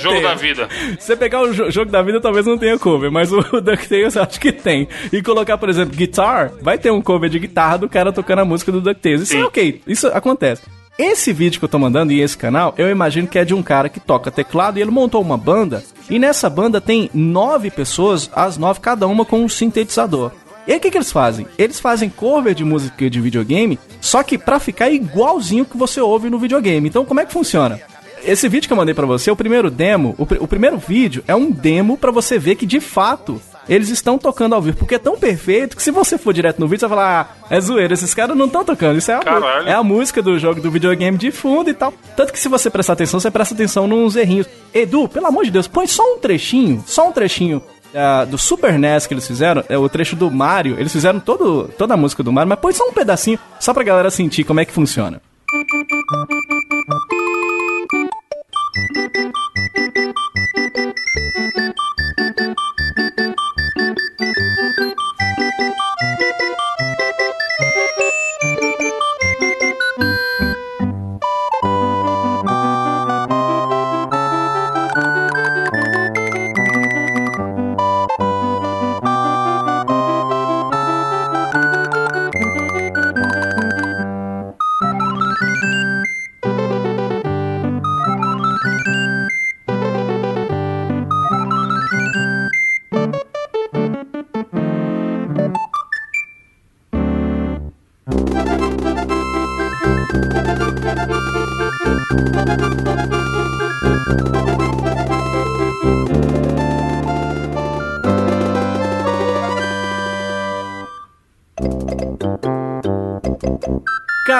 [0.00, 0.68] Jogo da vida.
[0.98, 4.14] Se você pegar o jo- jogo da vida, talvez não tenha cover, mas o DuckTales
[4.14, 4.86] eu acho que tem.
[5.12, 8.44] E colocar, por exemplo, guitar, vai ter um cover de guitarra do cara tocando a
[8.44, 9.22] música do DuckTales.
[9.22, 9.40] Isso Sim.
[9.40, 10.62] é ok, isso acontece.
[11.04, 13.60] Esse vídeo que eu tô mandando e esse canal, eu imagino que é de um
[13.60, 15.82] cara que toca teclado e ele montou uma banda.
[16.08, 20.30] E nessa banda tem nove pessoas, as nove cada uma com um sintetizador.
[20.64, 21.44] E aí o que, que eles fazem?
[21.58, 26.30] Eles fazem cover de música de videogame, só que pra ficar igualzinho que você ouve
[26.30, 26.88] no videogame.
[26.88, 27.80] Então como é que funciona?
[28.24, 31.24] Esse vídeo que eu mandei pra você, o primeiro demo, o, pr- o primeiro vídeo
[31.26, 34.94] é um demo pra você ver que de fato eles estão tocando ao vivo, porque
[34.96, 37.60] é tão perfeito que se você for direto no vídeo, você vai falar, ah, é
[37.60, 39.20] zoeira, esses caras não estão tocando, isso é a,
[39.70, 41.92] é a música do jogo do videogame de fundo e tal.
[42.16, 44.48] Tanto que se você prestar atenção, você presta atenção nos errinhos.
[44.74, 47.62] Edu, pelo amor de Deus, põe só um trechinho, só um trechinho
[47.94, 51.68] ah, do Super NES que eles fizeram, é o trecho do Mario, eles fizeram todo,
[51.78, 54.58] toda a música do Mario, mas põe só um pedacinho, só pra galera sentir como
[54.60, 55.20] é que funciona.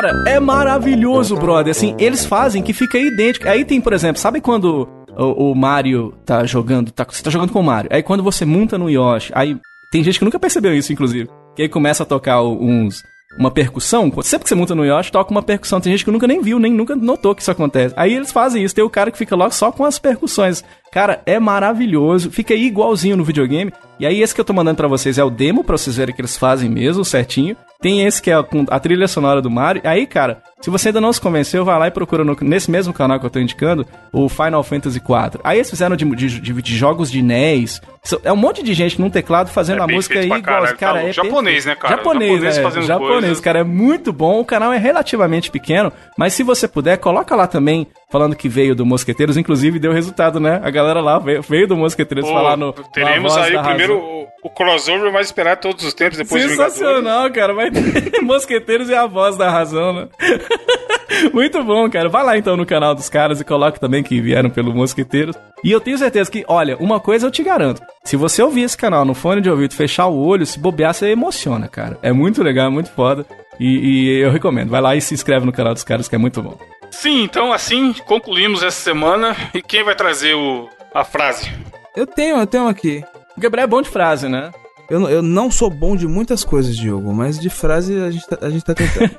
[0.03, 1.71] Cara, é maravilhoso, brother.
[1.71, 3.49] Assim, eles fazem que fica idêntico.
[3.49, 7.53] Aí tem, por exemplo, sabe quando o, o Mario tá jogando, tá, você tá jogando
[7.53, 7.89] com o Mario.
[7.93, 9.57] Aí quando você monta no Yoshi, aí
[9.93, 11.31] tem gente que nunca percebeu isso, inclusive.
[11.55, 13.01] Que aí começa a tocar uns
[13.39, 15.81] uma percussão, sempre que você monta no Yoshi, toca uma percussão.
[15.81, 17.95] Tem gente que nunca nem viu, nem nunca notou que isso acontece.
[17.97, 20.65] Aí eles fazem isso, tem o cara que fica logo só com as percussões.
[20.93, 23.73] Cara, é maravilhoso, fica igualzinho no videogame.
[23.99, 26.15] E aí esse que eu tô mandando pra vocês é o demo, pra vocês verem
[26.15, 27.57] que eles fazem mesmo, certinho.
[27.81, 29.81] Tem esse que é com a trilha sonora do Mario.
[29.85, 32.93] Aí, cara, se você ainda não se convenceu, vai lá e procura no- nesse mesmo
[32.93, 35.41] canal que eu tô indicando, o Final Fantasy IV.
[35.45, 37.81] Aí eles fizeram de, de- de- de jogos de NES.
[38.25, 40.43] É um monte de gente num teclado fazendo É a música aí igual.
[40.43, 41.13] caralho, Cara, tá é.
[41.13, 41.67] Japonês, perfeito.
[41.69, 41.97] né, cara?
[41.97, 44.41] Japonês, Japonês é, fazendo japonês, cara, é muito bom.
[44.41, 48.75] O canal é relativamente pequeno, mas se você puder, coloca lá também, falando que veio
[48.75, 49.39] do Mosqueteiros.
[49.39, 50.61] Inclusive, deu resultado, né?
[50.63, 52.73] A galera lá veio, veio do Mosqueteiros Pô, falar no.
[52.93, 56.51] teremos aí o primeiro, o, o crossover mais esperado de todos os tempos, depois de.
[56.51, 57.55] Sensacional, cara.
[57.55, 60.09] Vai ter Mosqueteiros e a voz da razão, né?
[61.33, 62.09] Muito bom, cara.
[62.09, 65.37] Vai lá então no canal dos caras e coloca também que vieram pelo Mosqueteiros.
[65.65, 67.81] E eu tenho certeza que, olha, uma coisa eu te garanto.
[68.05, 71.09] Se você ouvir esse canal no fone de ouvido, fechar o olho, se bobear, você
[71.09, 71.99] emociona, cara.
[72.03, 73.25] É muito legal, é muito foda.
[73.59, 74.71] E, e eu recomendo.
[74.71, 76.59] Vai lá e se inscreve no canal dos caras, que é muito bom.
[76.93, 79.35] Sim, então assim concluímos essa semana.
[79.53, 81.51] E quem vai trazer o, a frase?
[81.97, 83.03] Eu tenho, eu tenho aqui.
[83.37, 84.53] O Gabriel é bom de frase, né?
[84.89, 88.27] Eu, não- eu não sou bom de muitas coisas, Diogo, mas de frase a gente
[88.29, 89.11] tá, a gente tá tentando.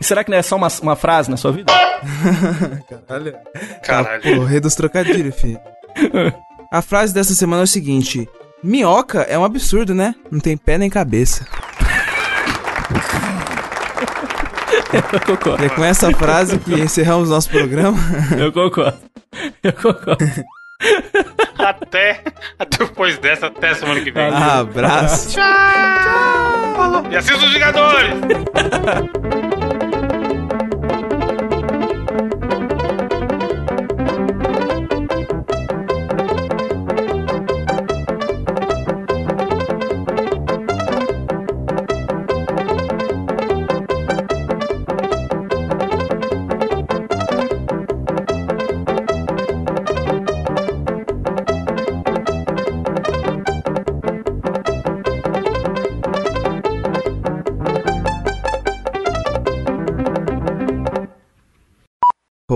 [0.00, 1.72] E será que não é só uma, uma frase na sua vida?
[3.08, 3.40] Olha.
[3.82, 4.22] Caralho.
[4.22, 5.60] Pô, rei dos trocadilhos, filho.
[6.70, 8.28] A frase dessa semana é o seguinte:
[8.62, 10.14] Minhoca é um absurdo, né?
[10.30, 11.46] Não tem pé nem cabeça.
[14.92, 15.64] Eu concordo.
[15.64, 17.98] É com essa frase que encerramos nosso programa.
[18.38, 18.98] Eu concordo.
[19.62, 20.24] Eu concordo.
[21.58, 22.22] Até,
[22.58, 24.28] até depois dessa, até semana que vem.
[24.28, 25.38] Abraço.
[27.10, 28.14] E assista os Vingadores!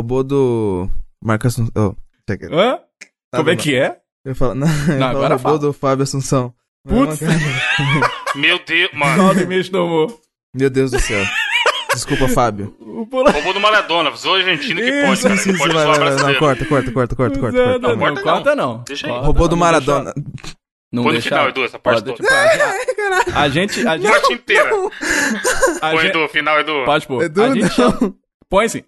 [0.07, 0.89] Robô do
[1.23, 1.73] Marcos Assunção.
[1.77, 1.97] Oh,
[2.31, 2.49] chega.
[2.55, 2.79] Hã?
[3.35, 3.61] Como é não.
[3.61, 3.97] que é?
[4.25, 5.59] Eu falo, não, eu falo agora robô fala.
[5.59, 6.55] do Fábio Assunção.
[6.89, 7.19] Putz.
[8.37, 9.25] Meu Deus, mano.
[9.25, 10.21] Mal de mente no humor.
[10.55, 11.25] Meu Deus do céu.
[11.93, 12.77] Desculpa, Fábio.
[12.81, 13.03] O.
[13.03, 15.35] Robô do Maradona, o argentino que Isso, pode, cara.
[15.35, 17.89] Isso, Que pode vai, vai, não, corta, corta, corta, corta, corta, Não, corta.
[17.89, 18.23] não, corta não, não.
[18.23, 18.85] corta não.
[18.87, 19.13] Deixa aí.
[19.25, 20.15] Robô do não Maradona.
[20.93, 22.29] Não Põe no deixa- final, Edu, essa parte Pode, toda.
[23.35, 24.71] a gente, a gente, Parte inteira.
[25.83, 26.85] a Põe gente, Edu, final, Edu.
[26.85, 27.25] pode pôr.
[27.25, 27.71] Edu, a gente não.
[27.71, 28.15] chama,
[28.49, 28.83] põe sim.